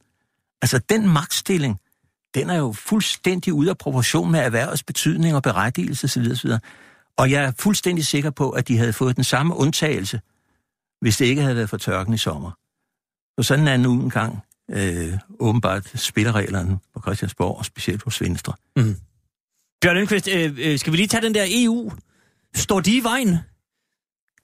[0.62, 1.80] Altså, den magtstilling,
[2.36, 6.32] den er jo fuldstændig ude af proportion med erhvervets betydning og berettigelse osv.
[6.32, 6.52] osv.
[7.18, 10.22] Og jeg er fuldstændig sikker på, at de havde fået den samme undtagelse,
[11.02, 12.52] hvis det ikke havde været for tørken i sommer.
[13.38, 14.40] Og sådan er nu engang
[14.72, 18.54] øh, åbenbart spillereglerne på Christiansborg, og specielt hos Venstre.
[18.76, 18.96] Mm.
[19.82, 21.92] Bjørn Lindqvist, øh, øh, skal vi lige tage den der EU?
[22.56, 23.38] Står de i vejen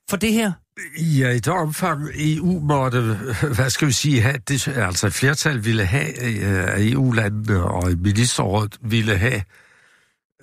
[0.10, 0.52] for det her?
[0.98, 3.02] Ja, i det omfang EU måtte,
[3.56, 7.92] hvad skal vi sige, have, det, altså et flertal ville have øh, af EU-landene, og
[7.98, 9.42] ministerrådet ville have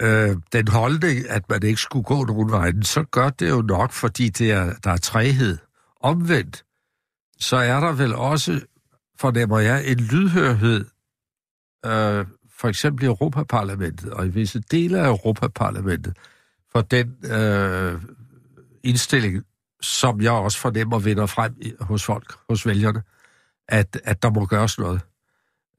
[0.00, 3.92] øh, den holdning, at man ikke skulle gå nogen vej, så gør det jo nok,
[3.92, 5.58] fordi det er, der er træhed.
[6.00, 6.64] Omvendt,
[7.38, 8.60] så er der vel også
[9.18, 10.84] fornemmer jeg en lydhørhed,
[11.86, 12.26] øh,
[12.58, 16.16] for eksempel i Europaparlamentet, og i visse dele af Europaparlamentet,
[16.72, 18.02] for den øh,
[18.84, 19.44] indstilling,
[19.86, 23.02] som jeg også fornemmer vinder frem hos folk, hos vælgerne,
[23.68, 25.00] at, at der må gøres noget.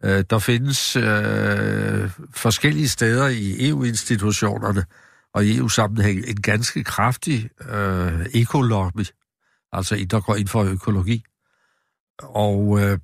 [0.04, 4.86] Øh, der findes øh, forskellige steder i EU-institutionerne
[5.34, 9.06] og i EU-sammenhæng en ganske kraftig øh, ekolobby,
[9.72, 11.24] altså en, der går ind for økologi.
[12.20, 13.00] Og øh,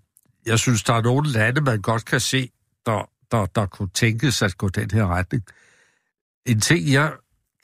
[0.45, 2.51] jeg synes, der er nogle lande, man godt kan se,
[2.85, 5.43] der, der, der kunne tænkes at gå den her retning.
[6.45, 7.13] En ting, jeg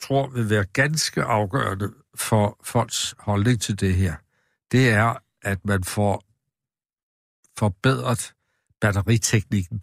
[0.02, 1.90] tror vil være ganske afgørende
[2.20, 4.14] for folks holdning til det her,
[4.72, 6.24] det er, at man får
[7.58, 8.34] forbedret
[8.80, 9.82] batteriteknikken.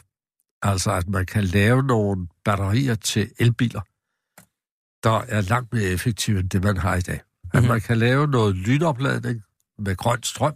[0.62, 3.82] Altså, at man kan lave nogle batterier til elbiler,
[5.04, 7.16] der er langt mere effektive end det, man har i dag.
[7.16, 7.68] At mm-hmm.
[7.68, 9.44] man kan lave noget lynopladning
[9.80, 10.56] med grøn strøm,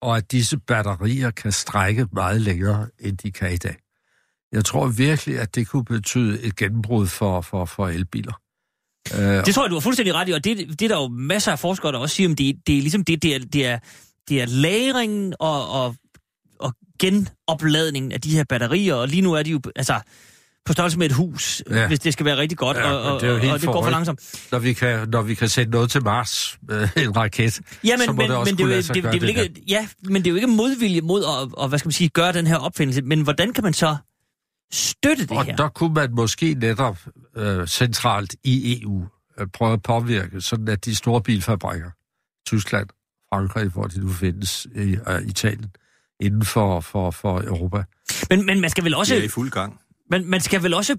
[0.00, 3.76] og at disse batterier kan strække meget længere, end de kan i dag.
[4.52, 8.41] Jeg tror virkelig, at det kunne betyde et gennembrud for, for, for elbiler.
[9.10, 11.08] Uh, det tror jeg, du har fuldstændig ret i, og det, det er der jo
[11.08, 13.66] masser af forskere, der også siger, om det, det er ligesom det, det er, det
[13.66, 13.78] er,
[14.28, 15.94] det er lagringen og, og,
[16.60, 20.00] og genopladningen af de her batterier, og lige nu er de jo, altså,
[20.64, 21.86] på størrelse med et hus, ja.
[21.86, 23.82] hvis det skal være rigtig godt, ja, og, og, det, er og, og det går
[23.82, 24.20] for langsomt.
[24.52, 28.06] Når vi kan, når vi kan sætte noget til Mars, øh, en raket, ja, men,
[28.06, 30.26] så må men, det også men det, det, det, det, det, ikke, Ja, men det
[30.26, 33.02] er jo ikke modvilje mod at, og, hvad skal man sige, gøre den her opfindelse,
[33.02, 33.96] men hvordan kan man så
[34.72, 35.56] støtte det og her?
[35.56, 36.98] der kunne man måske netop
[37.36, 39.04] øh, centralt i EU
[39.40, 41.90] øh, prøve at påvirke, sådan at de store bilfabrikker,
[42.46, 42.88] Tyskland,
[43.32, 45.70] Frankrig, hvor de nu findes i øh, Italien,
[46.20, 47.82] inden for, for, for Europa.
[48.30, 49.14] Men, men man skal vel også...
[49.14, 49.78] Det er i fuld gang.
[50.10, 50.96] Men man skal vel også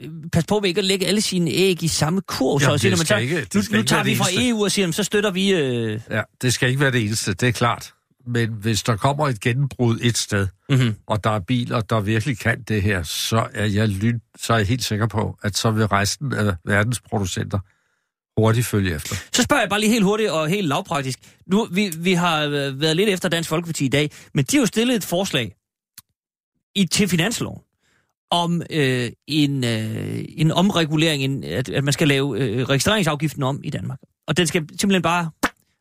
[0.00, 2.60] øh, passe på med ikke at lægge alle sine æg i samme kurv.
[2.62, 4.48] Jamen, så siger, det man tager, ikke- det nu, skal nu tager vi fra eneste.
[4.48, 5.52] EU og siger, jamen, så støtter vi...
[5.52, 7.94] Øh, Ja, det skal ikke være det eneste, det er klart.
[8.28, 10.94] Men hvis der kommer et gennembrud et sted, mm-hmm.
[11.06, 14.56] og der er biler, der virkelig kan det her, så er jeg, lyn, så er
[14.56, 17.58] jeg helt sikker på, at så vil resten af verdens producenter
[18.40, 19.16] hurtigt følge efter.
[19.32, 21.18] Så spørger jeg bare lige helt hurtigt og helt lavpraktisk.
[21.46, 24.66] Nu, vi, vi har været lidt efter Dansk Folkeparti i dag, men de har jo
[24.66, 25.54] stillet et forslag
[26.74, 27.60] i, til finansloven
[28.30, 33.60] om øh, en, øh, en omregulering, en, at, at man skal lave øh, registreringsafgiften om
[33.64, 33.98] i Danmark.
[34.26, 35.30] Og den skal simpelthen bare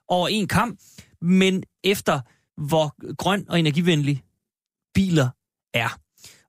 [0.07, 0.79] over en kamp,
[1.21, 2.19] men efter
[2.57, 4.23] hvor grøn og energivenlig
[4.93, 5.29] biler
[5.73, 5.99] er.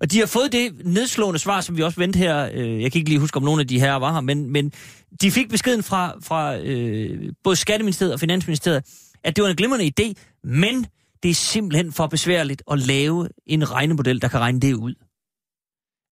[0.00, 2.50] Og de har fået det nedslående svar, som vi også vendte her.
[2.54, 4.72] Øh, jeg kan ikke lige huske, om nogen af de her var her, men, men
[5.20, 8.84] de fik beskeden fra, fra øh, både Skatteministeriet og Finansministeriet,
[9.24, 10.12] at det var en glimrende idé,
[10.44, 10.86] men
[11.22, 14.94] det er simpelthen for besværligt at lave en regnemodel, der kan regne det ud.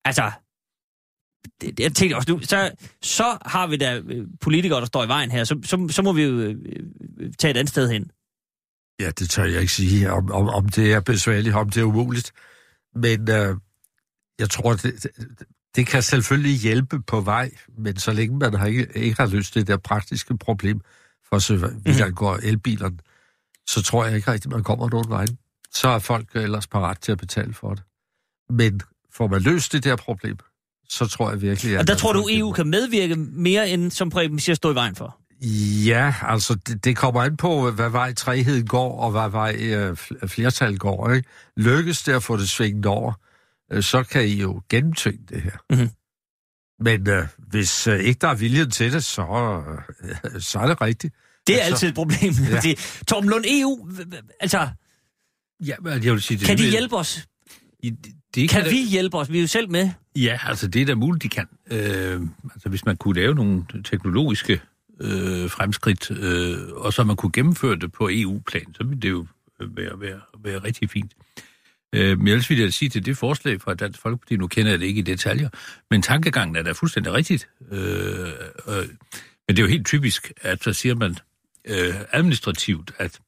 [0.05, 0.31] Altså,
[1.61, 2.71] det, jeg tænkte også nu, så,
[3.01, 6.13] så har vi da øh, politikere, der står i vejen her, så, så, så må
[6.13, 6.55] vi jo øh,
[7.19, 8.11] øh tage et andet sted hen.
[8.99, 11.85] Ja, det tør jeg ikke sige, om, om, om det er besværligt, om det er
[11.85, 12.31] umuligt.
[12.95, 13.55] Men øh,
[14.39, 15.11] jeg tror, det, det,
[15.75, 19.53] det kan selvfølgelig hjælpe på vej, men så længe man har ikke, ikke har løst
[19.53, 20.81] det der praktiske problem,
[21.29, 22.97] for så vidt angår elbilerne,
[23.67, 25.25] så tror jeg ikke rigtigt, man kommer nogen vej.
[25.71, 27.83] Så er folk ellers parat til at betale for det.
[28.49, 28.81] Men
[29.13, 30.37] får man løst det der problem,
[30.89, 31.79] så tror jeg virkelig, at...
[31.79, 34.95] Og der tror du, EU kan medvirke mere end, som Preben siger, stå i vejen
[34.95, 35.17] for?
[35.85, 39.91] Ja, altså det, det kommer an på, hvad vej træhed går, og hvad vej øh,
[39.91, 41.11] fl- flertal går.
[41.13, 41.29] Ikke?
[41.57, 43.13] Lykkes det at få det svinget over,
[43.71, 45.57] øh, så kan I jo gennemtvinge det her.
[45.69, 45.89] Mhm.
[46.79, 49.61] Men øh, hvis øh, ikke der er viljen til det, så,
[50.03, 51.15] øh, så er det rigtigt.
[51.47, 52.33] Det er Altså, altid et problem.
[52.51, 52.61] ja.
[52.69, 52.73] Ja.
[53.07, 53.89] Torben Lund, EU,
[54.39, 54.69] altså,
[55.65, 57.27] Ja, men jeg vil sige, det kan de vil- hjælpe os?
[57.83, 59.31] I- det- Det Kan da- vi hjælpe os?
[59.31, 59.89] Vi er jo selv med.
[60.15, 61.47] Ja, altså det er da muligt, de kan.
[61.71, 62.21] Øh,
[62.53, 64.61] altså hvis man kunne lave nogle teknologiske
[65.01, 69.27] øh, fremskridt, øh, og så man kunne gennemføre det på EU-plan, så ville det jo
[69.61, 71.11] øh, være, være, være rigtig fint.
[71.95, 74.79] Øh, men ellers vil jeg sige til det forslag fra Dansk Folkeparti, nu kender jeg
[74.79, 75.49] det ikke i detaljer,
[75.91, 77.49] men tankegangen er da fuldstændig rigtigt.
[77.71, 77.79] Øh,
[78.67, 78.87] øh,
[79.47, 81.17] men det er jo helt typisk, at så siger man
[81.67, 83.19] øh, administrativt, at,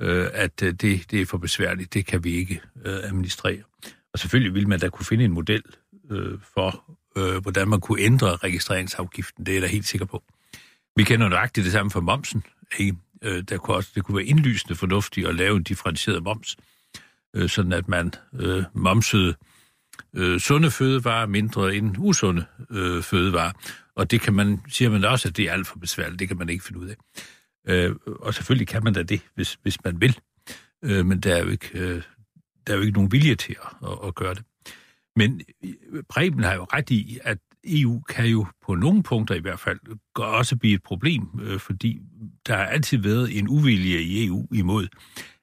[0.00, 3.62] øh, at øh, det, det er for besværligt, det kan vi ikke øh, administrere.
[4.12, 5.62] Og selvfølgelig vil man da kunne finde en model
[6.10, 9.46] øh, for, øh, hvordan man kunne ændre registreringsafgiften.
[9.46, 10.22] Det er jeg da helt sikker på.
[10.96, 12.44] Vi kender nøjagtigt det samme for momsen.
[12.78, 12.96] Ikke?
[13.22, 16.56] Øh, der kunne også, det kunne være indlysende fornuftigt at lave en differentieret moms,
[17.34, 19.34] øh, sådan at man øh, momsede
[20.14, 23.52] øh, sunde fødevarer mindre end usunde øh, fødevarer.
[23.94, 26.18] Og det kan man, siger man også, at det er alt for besværligt.
[26.18, 26.96] Det kan man ikke finde ud af.
[27.68, 30.18] Øh, og selvfølgelig kan man da det, hvis, hvis man vil.
[30.82, 32.02] Øh, men der er jo ikke, øh,
[32.66, 34.44] der er jo ikke nogen vilje til at, at, at gøre det.
[35.16, 39.38] Men øh, Preben har jo ret i, at EU kan jo på nogle punkter i
[39.38, 39.78] hvert fald
[40.16, 42.00] også blive et problem, øh, fordi
[42.46, 44.88] der har altid været en uvilje i EU imod,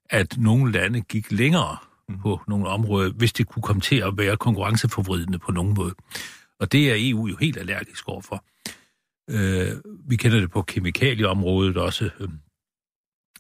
[0.09, 1.77] at nogle lande gik længere
[2.21, 5.93] på nogle områder, hvis det kunne komme til at være konkurrenceforvridende på nogen måde.
[6.59, 8.45] Og det er EU jo helt allergisk overfor.
[9.29, 12.29] Øh, vi kender det på kemikalieområdet også, øh,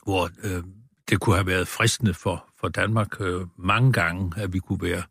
[0.03, 0.63] hvor øh,
[1.09, 5.03] det kunne have været fristende for, for Danmark øh, mange gange, at vi kunne være,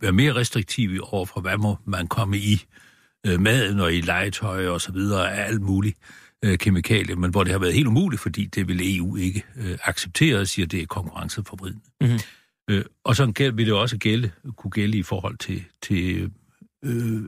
[0.00, 2.64] være mere restriktive over for, hvad må man komme i
[3.26, 5.98] øh, maden og i legetøj og så videre af alt muligt
[6.44, 9.78] øh, kemikalier, men hvor det har været helt umuligt, fordi det vil EU ikke øh,
[9.84, 11.82] acceptere og siger, at det er konkurrenceforvridende.
[12.00, 12.18] Mhm.
[12.70, 16.30] Øh, og så vil det også gælde, kunne gælde i forhold til, til
[16.84, 17.22] øh,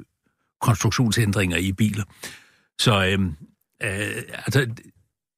[0.60, 2.04] konstruktionsændringer i biler.
[2.78, 3.22] Så øh,
[3.82, 4.66] øh, altså,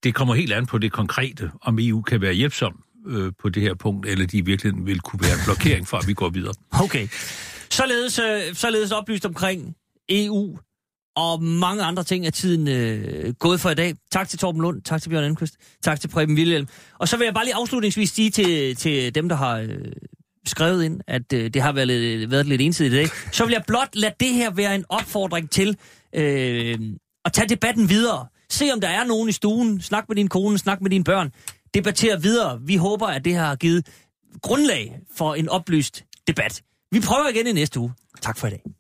[0.03, 3.63] det kommer helt an på det konkrete, om EU kan være hjælpsom øh, på det
[3.63, 6.55] her punkt, eller de virkelig vil kunne være en blokering for, at vi går videre.
[6.71, 7.09] Okay.
[7.71, 9.77] Således, øh, således oplyst omkring
[10.11, 10.59] EU
[11.17, 13.95] og mange andre ting er tiden øh, gået for i dag.
[14.13, 16.69] Tak til Torben Lund, tak til Bjørn Anquist, tak til Preben Wilhelm.
[16.99, 19.93] Og så vil jeg bare lige afslutningsvis sige til, til dem, der har øh,
[20.47, 23.53] skrevet ind, at øh, det har været lidt, været lidt ensidigt i dag, så vil
[23.53, 25.77] jeg blot lade det her være en opfordring til
[26.15, 26.79] øh,
[27.25, 28.27] at tage debatten videre.
[28.51, 31.33] Se om der er nogen i stuen, snak med din kone, snak med dine børn,
[31.75, 32.61] Debatter videre.
[32.61, 33.87] Vi håber, at det her har givet
[34.43, 36.63] grundlag for en oplyst debat.
[36.93, 37.93] Vi prøver igen i næste uge.
[38.21, 38.80] Tak for i dag.